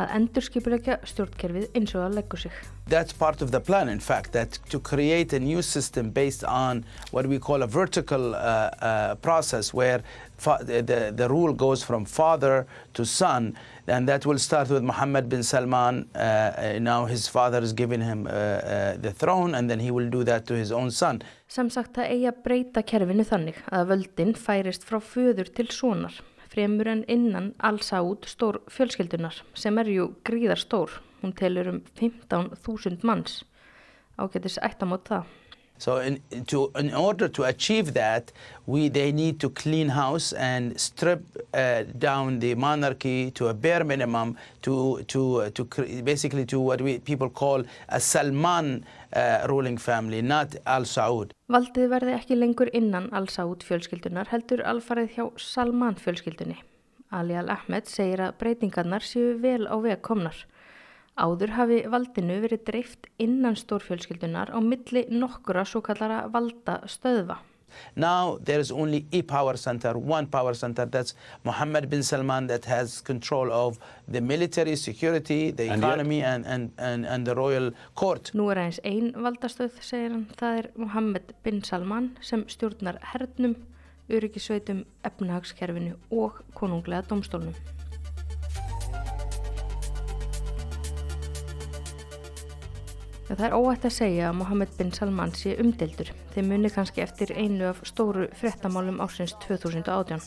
Að 0.00 0.12
endurskipulegja 0.16 0.94
stjórnkerfið 1.04 1.66
eins 1.76 1.90
og 1.92 2.06
að 2.06 2.14
leggur 2.16 2.40
sig. 2.40 2.52
That's 2.88 3.12
part 3.12 3.42
of 3.42 3.50
the 3.52 3.60
plan, 3.60 3.88
in 3.88 4.00
fact, 4.00 4.32
that 4.32 4.58
to 4.70 4.80
create 4.80 5.32
a 5.36 5.40
new 5.40 5.60
system 5.62 6.10
based 6.10 6.44
on 6.44 6.84
what 7.10 7.26
we 7.26 7.38
call 7.38 7.62
a 7.62 7.66
vertical 7.66 8.34
uh, 8.34 8.70
uh, 8.80 9.14
process 9.16 9.74
where 9.74 10.02
the, 10.42 11.12
the 11.14 11.28
rule 11.28 11.52
goes 11.52 11.82
from 11.82 12.04
father 12.04 12.66
to 12.94 13.04
son 13.04 13.56
and 13.86 14.08
that 14.08 14.24
will 14.26 14.38
start 14.38 14.68
with 14.68 14.82
Mohammed 14.82 15.28
bin 15.28 15.42
Salman. 15.42 16.08
Uh, 16.14 16.78
now 16.80 17.04
his 17.04 17.28
father 17.28 17.60
has 17.60 17.72
given 17.72 18.00
him 18.00 18.26
uh, 18.26 18.30
uh, 18.30 18.96
the 18.96 19.12
throne 19.12 19.54
and 19.54 19.70
then 19.70 19.80
he 19.80 19.90
will 19.90 20.08
do 20.08 20.24
that 20.24 20.46
to 20.46 20.54
his 20.54 20.72
own 20.72 20.90
son. 20.90 21.22
Sem 21.48 21.68
sagt 21.70 21.98
að 22.00 22.14
eiga 22.14 22.32
breyta 22.32 22.82
kerfinu 22.82 23.24
þannig 23.28 23.58
að 23.68 23.90
völdin 23.92 24.34
færist 24.38 24.86
frá 24.88 24.98
föður 25.04 25.50
til 25.52 25.68
sonar, 25.68 26.14
fremur 26.52 26.88
en 26.92 27.04
innan 27.08 27.54
át 27.58 27.82
stór 28.28 28.60
fjölskyldunar 28.68 29.42
sem 29.54 29.78
er 29.78 29.88
jú 29.88 30.08
gríðar 30.24 30.60
stór. 30.60 31.00
Hún 31.22 31.32
telur 31.32 31.68
um 31.70 31.82
15.000 31.96 33.02
manns. 33.02 33.44
Ágætis 34.18 34.58
ættamót 34.60 35.08
það. 35.08 35.24
So 35.82 35.96
in, 35.96 36.22
to, 36.46 36.70
in 36.76 36.94
order 36.94 37.26
to 37.26 37.42
achieve 37.42 37.92
that, 37.94 38.30
we, 38.66 38.88
they 38.88 39.10
need 39.10 39.40
to 39.40 39.50
clean 39.50 39.88
house 39.88 40.32
and 40.32 40.78
strip 40.80 41.24
uh, 41.54 41.82
down 41.98 42.38
the 42.38 42.54
monarchy 42.54 43.32
to 43.32 43.48
a 43.48 43.54
bare 43.54 43.82
minimum 43.82 44.36
to, 44.62 45.02
to, 45.08 45.40
uh, 45.40 45.50
to 45.50 45.64
basically 46.04 46.46
to 46.46 46.60
what 46.60 46.80
we, 46.80 47.00
people 47.00 47.28
call 47.28 47.64
a 47.88 47.98
Salman 47.98 48.84
uh, 49.12 49.44
ruling 49.48 49.76
family, 49.76 50.22
not 50.22 50.54
Al 50.66 50.86
Saud. 50.86 51.34
Valdið 51.50 51.90
verði 51.90 52.14
ekki 52.14 52.38
lengur 52.38 52.70
innan 52.72 53.10
Al 53.10 53.26
Saud 53.26 53.66
fjölskyldunar 53.66 54.30
heldur 54.30 54.62
alfarið 54.62 55.16
hjá 55.16 55.24
Salman 55.36 55.98
fjölskyldunni. 55.98 56.60
Ali 57.10 57.34
Al-Ahmed 57.34 57.90
segir 57.90 58.22
að 58.22 58.38
breytingarnar 58.38 59.02
séu 59.02 59.34
vel 59.42 59.66
á 59.66 59.74
veg 59.82 59.98
komnar. 60.06 60.46
Áður 61.20 61.50
hafi 61.58 61.78
valdinu 61.92 62.38
verið 62.40 62.62
dreift 62.64 63.08
innan 63.20 63.56
stórfjölskyldunar 63.58 64.48
á 64.48 64.58
milli 64.64 65.04
nokkura 65.12 65.64
svo 65.68 65.82
kallara 65.84 66.24
valda 66.32 66.80
stöðva. 66.88 67.42
Now 67.96 68.38
there 68.44 68.60
is 68.60 68.70
only 68.70 69.06
a 69.12 69.22
power 69.22 69.56
center, 69.56 69.96
one 69.96 70.26
power 70.26 70.54
center, 70.54 70.86
that's 70.86 71.14
Mohammed 71.44 71.88
bin 71.90 72.02
Salman 72.02 72.46
that 72.46 72.64
has 72.64 73.00
control 73.00 73.52
of 73.52 73.78
the 74.08 74.20
military, 74.20 74.76
security, 74.76 75.50
the 75.50 75.72
economy 75.72 76.22
and, 76.22 76.46
and, 76.46 76.70
and, 76.78 77.06
and 77.06 77.26
the 77.26 77.34
royal 77.34 77.72
court. 77.94 78.32
Nú 78.34 78.50
er 78.52 78.60
eins 78.64 78.80
ein 78.84 79.12
valdastöð, 79.12 79.76
segir 79.84 80.12
hann, 80.12 80.26
það 80.40 80.62
er 80.62 80.70
Mohammed 80.76 81.34
bin 81.44 81.62
Salman 81.64 82.10
sem 82.20 82.46
stjórnar 82.48 83.00
hernum, 83.12 83.56
öryggisveitum, 84.12 84.84
efnahagskerfinu 85.04 85.96
og 86.10 86.42
konunglega 86.56 87.04
domstólnum. 87.08 87.56
Það 93.32 93.46
er 93.46 93.54
óætt 93.56 93.84
að 93.88 93.94
segja 93.96 94.24
að 94.28 94.34
Mohammed 94.42 94.72
bin 94.76 94.90
Salman 94.92 95.30
sé 95.32 95.54
umdeldur. 95.62 96.10
Þeir 96.34 96.44
muni 96.50 96.70
kannski 96.72 97.00
eftir 97.00 97.30
einu 97.32 97.70
af 97.70 97.80
stóru 97.88 98.26
frettamálum 98.36 99.00
ásins 99.00 99.32
2018. 99.46 100.20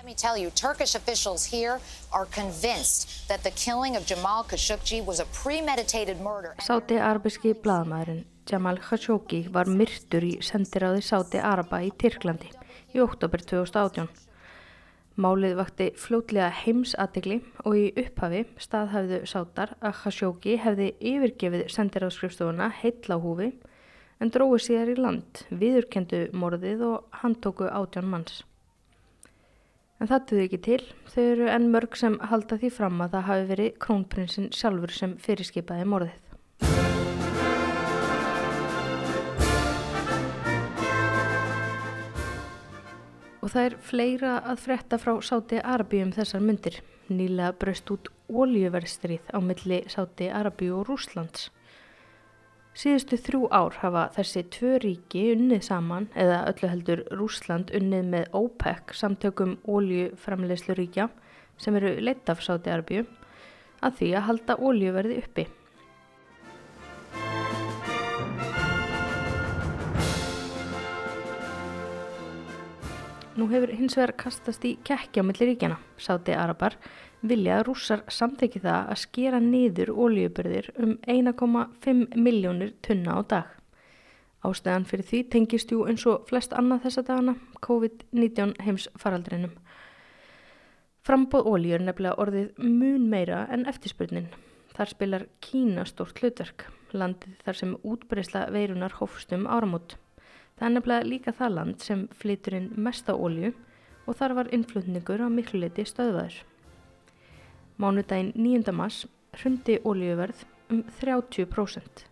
Let 0.00 0.04
me 0.04 0.14
tell 0.14 0.36
you, 0.36 0.50
Turkish 0.50 0.94
officials 0.94 1.44
here 1.44 1.80
are 2.12 2.26
convinced 2.26 3.28
that 3.28 3.42
the 3.42 3.50
killing 3.50 3.96
of 3.96 4.04
Jamal 4.06 4.44
Khashoggi 4.44 5.04
was 5.04 5.20
a 5.20 5.26
premeditated 5.42 6.20
murder. 6.20 6.54
Sáti-arabiski 6.60 7.54
bladamæðurinn 7.64 8.24
Jamal 8.50 8.80
Khashoggi 8.80 9.46
var 9.52 9.68
myrtur 9.68 10.24
í 10.24 10.34
sendiráði 10.44 11.04
Sáti-araba 11.04 11.80
í 11.84 11.92
Tyrklandi 11.96 12.52
í 12.92 13.00
oktober 13.00 13.40
2018. 13.40 14.08
Málið 15.18 15.56
vakti 15.58 15.88
fljótlega 15.98 16.52
heimsatikli 16.54 17.40
og 17.66 17.74
í 17.76 17.88
upphafi 17.98 18.44
staðhæfðu 18.62 19.18
sátar 19.26 19.72
að 19.82 19.96
Khashoggi 20.04 20.54
hefði 20.62 20.92
yfirgefið 21.00 21.66
sendiráðskrifstofuna 21.74 22.70
heitla 22.78 23.18
húfi 23.18 23.50
en 24.20 24.30
dróði 24.30 24.62
síðar 24.68 24.92
í 24.92 24.96
land, 25.00 25.42
viðurkendu 25.50 26.22
morðið 26.36 26.86
og 26.86 27.20
handtóku 27.24 27.66
átján 27.66 28.08
manns. 28.12 28.44
En 30.00 30.08
það 30.08 30.26
duði 30.30 30.46
ekki 30.46 30.60
til, 30.64 30.82
þau 31.12 31.22
eru 31.26 31.52
enn 31.52 31.70
mörg 31.74 31.96
sem 31.98 32.16
halda 32.30 32.56
því 32.60 32.70
fram 32.72 33.02
að 33.04 33.16
það 33.16 33.26
hafi 33.32 33.48
verið 33.50 33.78
krónprinsinn 33.84 34.52
sjálfur 34.56 34.94
sem 34.96 35.16
fyrirskipaði 35.20 35.88
morðið. 35.90 36.29
Og 43.40 43.48
það 43.48 43.66
er 43.66 43.76
fleira 43.80 44.32
að 44.44 44.64
fretta 44.66 44.98
frá 45.00 45.14
Sáti 45.24 45.60
Arabíum 45.64 46.10
þessar 46.12 46.42
myndir. 46.44 46.82
Nýlega 47.08 47.54
braust 47.56 47.88
út 47.90 48.10
ólíuverstrið 48.28 49.32
á 49.32 49.38
milli 49.40 49.80
Sáti 49.88 50.28
Arabíu 50.28 50.76
og 50.80 50.90
Rúslands. 50.90 51.48
Síðustu 52.76 53.16
þrjú 53.18 53.48
ár 53.50 53.74
hafa 53.80 54.04
þessi 54.14 54.44
tvö 54.54 54.76
ríki 54.84 55.24
unnið 55.32 55.64
saman 55.66 56.06
eða 56.14 56.44
öllu 56.52 56.68
heldur 56.70 57.02
Rúsland 57.18 57.72
unnið 57.74 58.12
með 58.12 58.36
OPEC 58.40 58.94
samtökum 58.94 59.56
ólíuframlegsluríkja 59.66 61.08
sem 61.60 61.80
eru 61.80 61.96
leitt 61.98 62.30
af 62.30 62.44
Sáti 62.44 62.70
Arabíu 62.70 63.08
að 63.80 63.96
því 63.98 64.12
að 64.14 64.26
halda 64.28 64.58
ólíuverði 64.60 65.18
uppi. 65.24 65.46
Nú 73.40 73.46
hefur 73.48 73.70
hins 73.72 73.94
vegar 73.96 74.10
kastast 74.20 74.64
í 74.68 74.74
kekkja 74.84 75.22
á 75.24 75.24
milli 75.24 75.46
ríkjana. 75.48 75.78
Sáti 75.96 76.34
Arabar 76.36 76.74
vilja 77.24 77.54
að 77.56 77.62
rússar 77.70 78.02
samþekki 78.12 78.60
það 78.60 78.90
að 78.92 78.98
skera 79.00 79.38
niður 79.40 79.92
ólíubörðir 79.94 80.68
um 80.76 80.90
1,5 81.08 82.18
miljónir 82.20 82.74
tunna 82.84 83.14
á 83.16 83.20
dag. 83.30 83.46
Ástæðan 84.44 84.84
fyrir 84.90 85.08
því 85.08 85.20
tengist 85.32 85.72
jú 85.72 85.86
eins 85.88 86.04
og 86.10 86.28
flest 86.28 86.52
annað 86.52 86.84
þessa 86.84 87.06
dagana 87.08 87.34
COVID-19 87.64 88.52
heims 88.66 88.90
faraldrinum. 89.00 89.56
Frambóð 91.00 91.48
ólíur 91.48 91.86
nefnilega 91.86 92.20
orðið 92.20 92.52
mun 92.60 93.08
meira 93.08 93.46
en 93.48 93.64
eftirspurnin. 93.72 94.28
Þar 94.76 94.92
spilar 94.92 95.26
Kína 95.40 95.88
stórt 95.88 96.20
hlutverk, 96.20 96.68
landið 96.92 97.40
þar 97.46 97.62
sem 97.62 97.76
útbreysla 97.80 98.50
veirunar 98.52 99.00
hófstum 99.00 99.48
áramót. 99.48 99.96
Það 100.60 100.66
er 100.66 100.72
nefnilega 100.74 101.08
líka 101.08 101.32
það 101.32 101.54
land 101.56 101.80
sem 101.80 102.00
flytur 102.20 102.54
inn 102.58 102.66
mesta 102.76 103.14
ólju 103.16 103.54
og 104.04 104.16
þar 104.18 104.34
var 104.36 104.50
innflutningur 104.52 105.22
á 105.24 105.32
miklu 105.32 105.62
leiti 105.62 105.86
stöðvaður. 105.88 106.34
Mánudaginn 107.80 108.34
9. 108.36 108.74
mars 108.76 109.06
hrundi 109.40 109.78
olíuverð 109.88 110.42
um 110.68 110.82
30% 111.00 112.04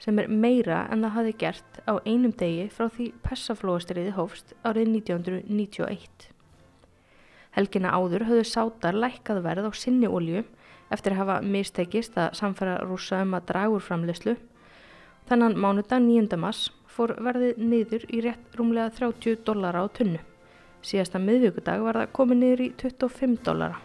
sem 0.00 0.22
er 0.22 0.32
meira 0.32 0.86
en 0.88 1.04
það 1.04 1.14
hafi 1.18 1.36
gert 1.44 1.82
á 1.84 2.00
einum 2.08 2.32
degi 2.32 2.70
frá 2.72 2.88
því 2.88 3.10
Persaflóastriði 3.28 4.16
hófst 4.16 4.56
árið 4.64 4.94
1991. 4.94 6.30
Helgina 7.52 7.92
áður 7.92 8.24
höfðu 8.30 8.48
sátar 8.48 8.96
lækkað 8.96 9.44
verð 9.44 9.68
á 9.68 9.72
sinni 9.76 10.08
olju 10.08 10.46
eftir 10.88 11.12
að 11.12 11.26
hafa 11.26 11.40
mistekist 11.44 12.16
að 12.16 12.32
samfæra 12.40 12.80
rúsa 12.88 13.20
um 13.26 13.36
að 13.36 13.50
draga 13.52 13.76
úr 13.76 13.84
framleyslu. 13.84 14.38
Þannan 15.28 15.60
mánudag 15.60 16.00
9. 16.00 16.40
mass 16.40 16.70
fór 16.94 17.14
verðið 17.22 17.60
niður 17.62 18.08
í 18.10 18.24
rétt 18.26 18.58
rúmlega 18.58 18.90
30 18.98 19.44
dollara 19.46 19.84
á 19.84 19.86
tunnu. 19.88 20.18
Síðasta 20.82 21.20
miðvíkudag 21.20 21.84
var 21.84 22.00
það 22.00 22.12
komið 22.16 22.42
niður 22.42 22.64
í 22.64 22.68
25 22.80 23.38
dollara. 23.46 23.80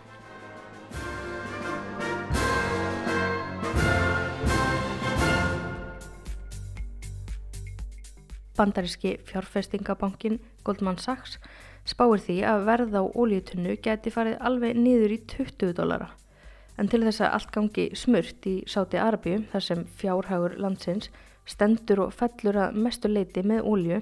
Bandaríski 8.55 9.17
fjárfestingabankin 9.27 10.39
Goldman 10.63 10.97
Sachs 10.97 11.39
spáir 11.85 12.21
því 12.23 12.37
að 12.47 12.63
verð 12.69 12.95
á 12.95 13.03
ólíutunnu 13.03 13.75
geti 13.83 14.13
farið 14.13 14.39
alveg 14.47 14.77
niður 14.79 15.15
í 15.17 15.19
20 15.27 15.75
dólara. 15.77 16.07
En 16.79 16.89
til 16.91 17.03
þess 17.05 17.23
að 17.23 17.35
allt 17.37 17.51
gangi 17.55 17.85
smurt 17.95 18.47
í 18.49 18.55
Sáti 18.67 18.99
Arabíu, 18.99 19.43
þar 19.51 19.63
sem 19.63 19.83
fjárhagur 19.99 20.57
landsins 20.59 21.11
stendur 21.45 22.05
og 22.07 22.13
fellur 22.13 22.57
að 22.67 22.77
mestu 22.85 23.11
leiti 23.11 23.43
með 23.45 23.65
ólíu, 23.69 24.01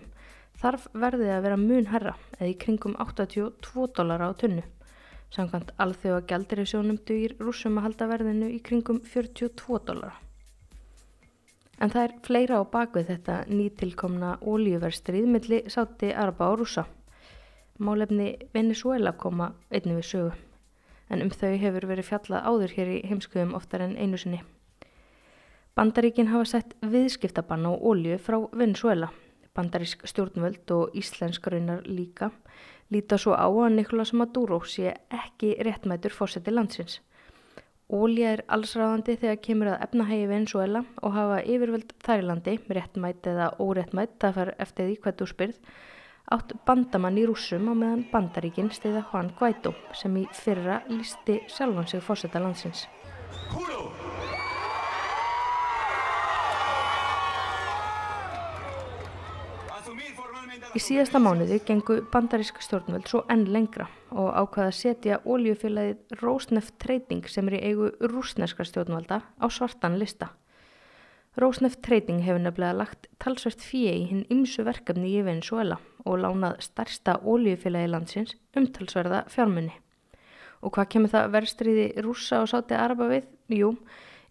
þarf 0.60 0.88
verðið 0.94 1.34
að 1.36 1.46
vera 1.48 1.60
mun 1.60 1.90
herra 1.92 2.16
eða 2.40 2.50
í 2.52 2.58
kringum 2.64 2.96
82 3.02 3.88
dólara 3.98 4.30
á 4.30 4.34
tunnu. 4.40 4.64
Samkvæmt 5.34 5.74
alþjóða 5.82 6.26
gældir 6.30 6.62
í 6.62 6.68
sjónum 6.70 7.00
dugir 7.08 7.34
rúsum 7.42 7.80
að 7.80 7.88
halda 7.88 8.10
verðinu 8.12 8.52
í 8.54 8.60
kringum 8.62 9.02
42 9.02 9.80
dólara. 9.88 10.14
En 11.82 11.90
það 11.90 12.04
er 12.06 12.18
fleira 12.24 12.60
á 12.62 12.64
bakvið 12.70 13.10
þetta 13.10 13.38
nýtilkomna 13.50 14.36
ólíuverstrið 14.46 15.26
milli 15.28 15.64
Sáti 15.74 16.14
Araba 16.14 16.52
og 16.54 16.62
rúsa. 16.62 16.86
Málefni 17.82 18.36
Venezuela 18.54 19.16
koma 19.18 19.50
einnig 19.74 19.98
við 19.98 20.10
sögu, 20.12 20.34
en 21.10 21.26
um 21.26 21.34
þau 21.34 21.58
hefur 21.58 21.88
verið 21.90 22.12
fjallað 22.12 22.46
áður 22.46 22.76
hér 22.78 22.92
í 22.94 23.00
heimskuðum 23.10 23.56
oftar 23.58 23.82
en 23.82 23.98
einu 23.98 24.22
sinni. 24.22 24.44
Bandaríkin 25.74 26.30
hafa 26.30 26.46
sett 26.46 26.76
viðskiptabann 26.86 27.66
á 27.66 27.74
ólju 27.74 28.20
frá 28.22 28.38
Venezuela. 28.54 29.10
Bandarísk 29.54 30.06
stjórnvöld 30.10 30.70
og 30.74 30.94
íslensk 30.98 31.48
raunar 31.50 31.82
líka 31.86 32.30
líta 32.94 33.18
svo 33.18 33.34
á 33.34 33.48
að 33.48 33.74
Nicolás 33.78 34.14
Maduro 34.14 34.60
sé 34.66 34.94
ekki 35.10 35.56
réttmætur 35.66 36.14
fósetti 36.14 36.54
landsins. 36.54 37.00
Ólja 37.94 38.36
er 38.36 38.44
allsráðandi 38.48 39.18
þegar 39.22 39.42
kemur 39.46 39.72
að 39.74 39.82
efnahægi 39.88 40.30
Venezuela 40.30 40.84
og 41.02 41.16
hafa 41.18 41.42
yfirvöld 41.42 41.94
þær 42.06 42.22
í 42.22 42.28
landi, 42.30 42.56
réttmætt 42.78 43.28
eða 43.34 43.50
óréttmætt, 43.60 44.16
það 44.22 44.38
far 44.38 44.54
eftir 44.66 44.90
því 44.90 44.96
hvað 45.04 45.20
þú 45.20 45.30
spyrð, 45.34 45.60
átt 46.38 46.56
bandamann 46.66 47.20
í 47.20 47.28
rúsum 47.30 47.70
á 47.70 47.74
meðan 47.74 48.08
bandaríkinn 48.14 48.72
stiða 48.74 49.06
Juan 49.12 49.34
Guaidó 49.38 49.76
sem 49.94 50.22
í 50.22 50.26
fyrra 50.38 50.82
listi 50.90 51.42
sjálfan 51.52 51.90
sig 51.92 52.06
fórseta 52.06 52.42
landsins. 52.42 52.88
Í 60.74 60.80
síðasta 60.82 61.20
mánuði 61.22 61.60
gengu 61.68 62.00
bandarísk 62.10 62.58
stjórnvöld 62.66 63.06
svo 63.06 63.20
enn 63.30 63.44
lengra 63.54 63.86
og 64.10 64.32
ákvaða 64.34 64.72
að 64.72 64.78
setja 64.80 65.20
óljufélagið 65.22 66.16
Rosneft 66.24 66.74
Trading 66.82 67.30
sem 67.30 67.52
er 67.52 67.60
í 67.60 67.68
eigu 67.68 67.92
rúsneska 68.02 68.66
stjórnvalda 68.66 69.20
á 69.22 69.46
svartan 69.54 70.00
lista. 70.02 70.32
Rosneft 71.38 71.84
Trading 71.86 72.24
hefur 72.26 72.42
nefnilega 72.42 72.80
lagt 72.80 73.06
talsvert 73.22 73.62
fíi 73.62 73.94
í 74.00 74.10
hinn 74.16 74.26
ymsu 74.34 74.66
verkefni 74.66 75.14
í 75.14 75.22
Venezuela 75.30 75.78
og 76.10 76.24
lánað 76.26 76.58
starsta 76.66 77.20
óljufélagi 77.22 77.94
landsins 77.94 78.34
umtalsverða 78.58 79.28
fjármunni. 79.30 79.78
Og 80.66 80.74
hvað 80.74 80.92
kemur 80.96 81.14
það 81.14 81.32
verðstriði 81.38 81.88
rúsa 82.02 82.42
og 82.42 82.50
sáti 82.50 82.74
araba 82.74 83.14
við? 83.14 83.30
Jú, 83.62 83.76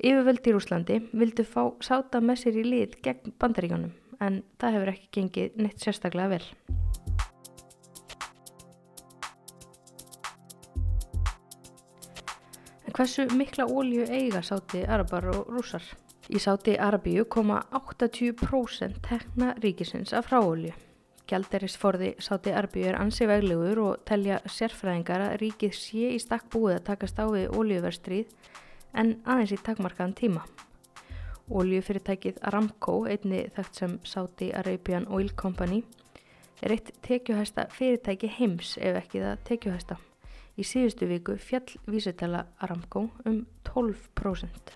yfirvöld 0.03 0.43
í 0.43 0.59
Rúslandi 0.59 1.03
vildu 1.15 1.47
fá 1.47 1.69
sáta 1.79 2.19
með 2.19 2.49
sér 2.49 2.65
í 2.65 2.71
lið 2.73 3.03
gegn 3.07 3.39
bandaríkanum 3.39 4.02
en 4.23 4.43
það 4.63 4.77
hefur 4.77 4.93
ekki 4.93 5.11
gengið 5.17 5.59
neitt 5.59 5.83
sérstaklega 5.83 6.37
vel. 6.37 6.47
En 12.87 12.97
hversu 12.97 13.27
mikla 13.35 13.67
ólju 13.67 14.07
eiga 14.13 14.43
sáti 14.45 14.85
arabar 14.85 15.31
og 15.33 15.53
rúsar? 15.53 15.85
Í 16.31 16.39
sáti 16.39 16.77
arabíu 16.79 17.25
koma 17.27 17.63
80% 17.75 19.03
tekna 19.03 19.55
ríkisins 19.59 20.13
af 20.15 20.29
fráólju. 20.31 20.75
Gjalderisforði 21.31 22.13
sáti 22.21 22.53
arbíu 22.53 22.91
er 22.91 22.99
ansi 23.01 23.27
veglegur 23.31 23.81
og 23.83 24.03
telja 24.09 24.43
sérfræðingar 24.45 25.25
að 25.27 25.39
ríkið 25.43 25.73
sé 25.79 26.11
í 26.13 26.21
stakk 26.23 26.51
búið 26.53 26.77
að 26.77 26.85
takast 26.91 27.23
á 27.23 27.27
við 27.33 27.57
óljuverstrið 27.57 28.53
en 28.93 29.17
aðeins 29.25 29.57
í 29.57 29.61
takmarkaðan 29.65 30.15
tíma. 30.19 30.45
Óljufyrirtækið 31.53 32.39
Aramco, 32.49 33.03
einni 33.05 33.43
þekkt 33.53 33.81
sem 33.81 33.99
Saudi 34.09 34.49
Arabian 34.57 35.05
Oil 35.13 35.29
Company, 35.37 35.83
er 36.63 36.73
eitt 36.77 36.93
tekjuhæsta 37.05 37.67
fyrirtæki 37.75 38.31
heims 38.39 38.79
ef 38.81 38.97
ekki 39.03 39.21
það 39.21 39.43
tekjuhæsta. 39.51 39.99
Í 40.57 40.65
síðustu 40.65 41.09
viku 41.11 41.37
fjall 41.41 41.77
vísutela 41.89 42.47
Aramco 42.65 43.09
um 43.29 43.45
12%. 43.69 44.75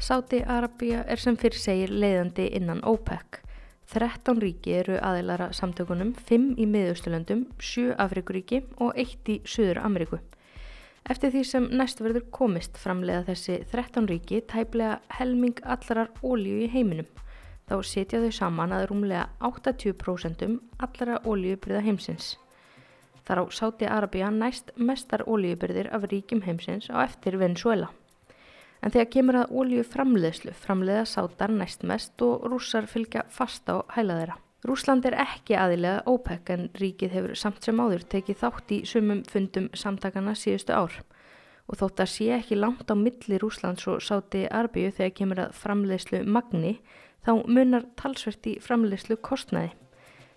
Sáti 0.00 0.40
Arabia 0.42 1.04
er 1.06 1.20
sem 1.22 1.36
fyrir 1.38 1.58
segir 1.58 1.90
leiðandi 1.94 2.48
innan 2.58 2.82
OPEC. 2.82 3.42
13 3.90 4.38
ríki 4.42 4.74
eru 4.78 4.96
aðeilara 5.02 5.50
samtökunum, 5.54 6.14
5 6.26 6.58
í 6.62 6.66
miðausturlöndum, 6.66 7.48
7 7.58 7.94
Afrikuríki 7.98 8.62
og 8.78 8.98
1 8.98 9.30
í 9.34 9.40
Suður 9.46 9.82
Ameríku. 9.86 10.18
Eftir 11.08 11.32
því 11.32 11.42
sem 11.48 11.66
næst 11.72 12.02
verður 12.02 12.26
komist 12.34 12.76
framlega 12.78 13.24
þessi 13.30 13.60
13 13.72 14.08
ríki 14.10 14.42
tæplega 14.50 14.98
helming 15.16 15.62
allarar 15.64 16.10
ólíu 16.22 16.60
í 16.66 16.68
heiminum. 16.70 17.08
Þá 17.70 17.76
setja 17.86 18.20
þau 18.20 18.32
saman 18.34 18.74
að 18.74 18.88
rúmlega 18.90 19.28
80% 19.46 20.44
allara 20.82 21.20
ólíubyrða 21.24 21.84
heimsins. 21.86 22.34
Þar 23.24 23.42
á 23.42 23.44
Sáti 23.54 23.86
Arabia 23.86 24.30
næst 24.34 24.72
mestar 24.76 25.22
ólíubyrðir 25.22 25.90
af 25.94 26.08
ríkim 26.10 26.42
heimsins 26.42 26.90
á 26.90 26.98
eftir 27.06 27.38
Venezuela. 27.38 27.92
En 28.82 28.90
þegar 28.90 29.10
kemur 29.14 29.38
að 29.42 29.52
ólíu 29.54 29.84
framleiðslu, 29.86 30.54
framleiða 30.56 31.06
sátar 31.06 31.52
næst 31.52 31.84
mest 31.86 32.22
og 32.26 32.46
rússar 32.48 32.88
fylgja 32.90 33.26
fast 33.28 33.68
á 33.70 33.84
hæla 33.94 34.18
þeirra. 34.20 34.38
Rúsland 34.66 35.06
er 35.08 35.16
ekki 35.22 35.56
aðilega 35.56 36.02
OPEC 36.10 36.50
en 36.52 36.66
ríkið 36.76 37.14
hefur 37.16 37.38
samt 37.38 37.64
sem 37.64 37.80
áður 37.80 38.04
tekið 38.12 38.40
þátt 38.42 38.74
í 38.76 38.80
sumum 38.88 39.22
fundum 39.24 39.70
samtakana 39.72 40.34
síðustu 40.36 40.76
ár. 40.76 40.98
Og 41.70 41.80
þótt 41.80 42.02
að 42.04 42.12
sé 42.12 42.28
ekki 42.36 42.58
langt 42.58 42.92
á 42.92 42.94
milli 42.98 43.38
Rúslands 43.40 43.86
og 43.88 44.02
sáti 44.04 44.44
arbíu 44.50 44.92
þegar 44.92 45.16
kemur 45.16 45.42
að 45.46 45.56
framleiðslu 45.62 46.22
magni, 46.28 46.76
þá 47.24 47.32
munar 47.48 47.88
talsvert 47.96 48.50
í 48.52 48.58
framleiðslu 48.60 49.16
kostnaði. 49.24 49.72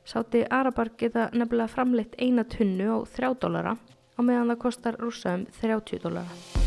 Sáti 0.07 0.43
arabar 0.47 0.93
geta 0.99 1.29
nefnilega 1.33 1.71
framleitt 1.75 2.15
eina 2.19 2.47
tunnu 2.47 2.91
á 2.95 2.97
3 3.03 3.35
dólara 3.43 3.75
á 3.75 4.19
meðan 4.21 4.53
það 4.53 4.61
kostar 4.67 4.99
rúsa 4.99 5.39
um 5.39 5.47
30 5.59 6.03
dólara. 6.03 6.62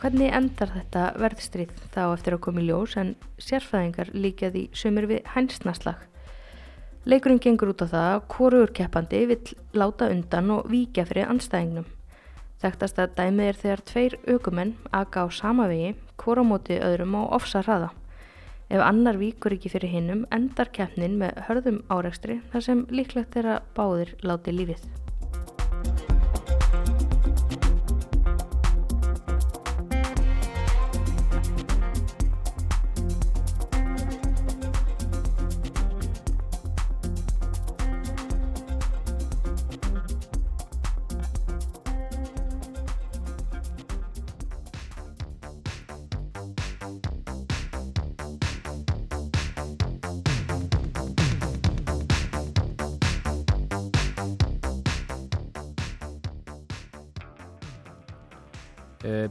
Hvernig 0.00 0.30
endar 0.32 0.70
þetta 0.72 1.00
verðstrið 1.20 1.72
þá 1.92 1.98
eftir 2.14 2.32
að 2.32 2.40
koma 2.46 2.62
í 2.62 2.68
ljós 2.70 2.94
en 2.96 3.10
sérfæðingar 3.36 4.08
líkjaði 4.16 4.62
sömur 4.72 5.04
við 5.10 5.26
hænsnaslag? 5.34 5.98
Leikurinn 7.04 7.40
gengur 7.44 7.74
út 7.74 7.84
á 7.84 7.92
það 7.92 8.06
að 8.14 8.24
hvorur 8.32 8.72
keppandi 8.78 9.20
vill 9.28 9.52
láta 9.76 10.08
undan 10.08 10.48
og 10.54 10.70
víkja 10.72 11.04
fyrir 11.04 11.28
anstæðingnum. 11.28 11.84
Þekktast 12.64 13.02
að 13.04 13.12
dæmið 13.18 13.50
er 13.50 13.60
þegar 13.60 13.84
tveir 13.90 14.16
aukumenn 14.24 14.72
aga 14.88 15.24
á 15.24 15.26
sama 15.28 15.68
vegi, 15.68 15.92
hvora 16.16 16.46
móti 16.48 16.80
öðrum 16.80 17.20
á 17.20 17.22
ofsa 17.36 17.60
hraða. 17.60 17.92
Ef 18.72 18.80
annar 18.80 19.20
víkur 19.20 19.58
ekki 19.58 19.74
fyrir 19.74 19.92
hinnum 19.92 20.24
endar 20.32 20.72
keppnin 20.72 21.20
með 21.20 21.44
hörðum 21.44 21.84
árekstri 21.92 22.40
þar 22.54 22.68
sem 22.70 22.84
líklegt 22.88 23.36
er 23.36 23.52
að 23.58 23.70
báðir 23.76 24.16
láti 24.24 24.56
lífið. 24.56 25.09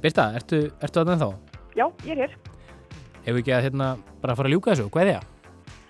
Birta, 0.10 0.32
ertu, 0.34 0.57
ertu 0.82 1.01
að 1.03 1.10
þá? 1.22 1.28
Já, 1.78 1.84
ég 2.01 2.16
er 2.16 2.22
hér. 2.24 2.32
Ef 3.20 3.28
við 3.28 3.41
ekki 3.43 3.51
að 3.53 3.66
hérna 3.68 3.89
bara 4.24 4.34
fara 4.39 4.49
að 4.49 4.55
ljúka 4.55 4.72
þessu, 4.72 4.88
hvað 4.89 5.03
er 5.03 5.10
það? 5.12 5.28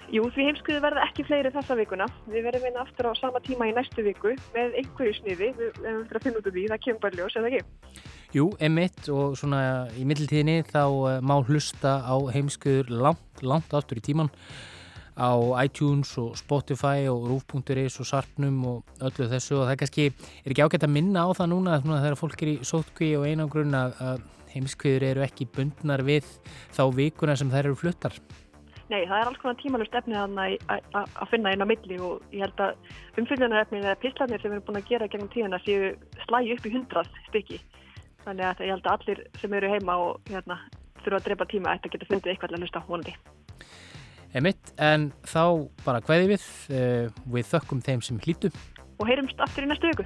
Jú, 0.10 0.24
því 0.36 0.48
heimskuðu 0.50 0.82
verða 0.84 1.06
ekki 1.06 1.24
fleiri 1.24 1.52
þessa 1.54 1.78
vikuna. 1.80 2.08
Við 2.28 2.50
verðum 2.50 2.66
einn 2.68 2.80
aftur 2.82 3.08
á 3.08 3.12
sama 3.16 3.40
tíma 3.46 3.70
í 3.70 3.72
næstu 3.78 4.04
viku 4.04 4.34
með 4.52 4.76
einhverju 4.82 5.14
sniði. 5.22 5.50
Við 5.56 5.80
verðum 5.86 6.20
að 6.20 6.26
finna 6.26 6.42
út 6.42 6.50
úr 6.52 6.56
því, 6.58 6.66
það 6.74 6.84
kemur 6.84 7.02
bara 7.06 7.20
ljós, 7.22 7.38
eða 7.40 7.52
ekki? 7.54 8.04
Jú, 8.36 8.50
emitt 8.68 9.10
og 9.16 9.40
svona 9.40 9.62
í 9.96 10.04
middeltíðinni 10.10 10.58
þá 10.68 10.84
uh, 10.84 11.08
má 11.24 11.38
hlusta 11.40 11.96
á 12.04 12.16
heimskuður 12.36 12.92
langt, 13.08 13.40
langt 13.40 13.72
aftur 13.72 14.04
í 14.04 14.04
tíman 14.10 14.34
á 15.20 15.32
iTunes 15.66 16.16
og 16.22 16.38
Spotify 16.40 17.06
og 17.12 17.28
Roof.is 17.28 18.00
og 18.00 18.08
Sarpnum 18.08 18.60
og 18.66 19.00
öllu 19.04 19.28
þessu 19.28 19.60
og 19.60 19.66
það 19.68 19.74
er 19.74 19.80
kannski, 19.84 20.06
er 20.46 20.54
ekki 20.54 20.66
ágætt 20.66 20.88
að 20.88 20.96
minna 20.96 21.28
á 21.28 21.30
það 21.36 21.52
núna 21.52 21.80
þegar 21.84 22.20
fólk 22.20 22.44
er 22.44 22.54
í 22.54 22.60
sótkví 22.64 23.14
og 23.20 23.28
einangrun 23.28 23.76
að, 23.76 24.24
heimskviður 24.50 25.06
eru 25.12 25.26
ekki 25.26 25.46
bundnar 25.54 26.02
við 26.06 26.28
þá 26.74 26.84
vikuna 26.96 27.36
sem 27.38 27.52
þær 27.52 27.70
eru 27.70 27.78
fluttar. 27.78 28.16
Nei, 28.90 29.04
það 29.06 29.20
er 29.20 29.28
alls 29.30 29.42
konar 29.42 29.58
tímalust 29.60 29.98
efni 30.00 30.16
að 30.18 31.28
finna 31.30 31.52
inn 31.54 31.62
á 31.62 31.70
milli 31.70 32.00
og 32.02 32.24
ég 32.34 32.42
held 32.42 32.64
að 32.66 33.20
umfylgjunarefni 33.22 33.84
eða 33.84 34.00
pislarnir 34.02 34.42
sem 34.42 34.50
við 34.50 34.58
erum 34.58 34.66
búin 34.66 34.80
að 34.80 34.90
gera 34.90 35.10
gegnum 35.12 35.30
tíðana 35.30 35.60
séu 35.62 35.92
slægi 36.24 36.56
upp 36.56 36.66
í 36.66 36.74
hundrað 36.74 37.12
stykki. 37.28 37.60
Þannig 38.26 38.48
að 38.48 38.64
ég 38.66 38.74
held 38.74 38.90
að 38.90 38.96
allir 38.96 39.22
sem 39.44 39.54
eru 39.60 39.70
heima 39.76 40.00
og 40.08 40.32
hérna, 40.32 40.58
þurfa 41.04 41.22
að 41.22 41.28
drepa 41.28 41.50
tíma 41.54 41.76
ætti 41.76 41.92
að 41.92 41.96
geta 42.00 42.10
fundið 42.10 42.34
eitthvað 42.34 42.58
að 42.58 42.66
hlusta 42.66 42.84
hónandi. 42.88 43.16
Emitt, 44.38 44.74
en 44.78 45.08
þá 45.26 45.42
bara 45.82 46.04
hvaði 46.06 46.36
við, 46.36 46.44
uh, 46.70 47.08
við 47.34 47.48
þökkum 47.50 47.82
þeim 47.82 48.04
sem 48.06 48.20
hlýtu. 48.22 48.52
Og 49.00 49.08
heyrumst 49.10 49.42
aftur 49.42 49.66
í 49.66 49.70
næstu 49.72 49.90
viku. 49.90 50.06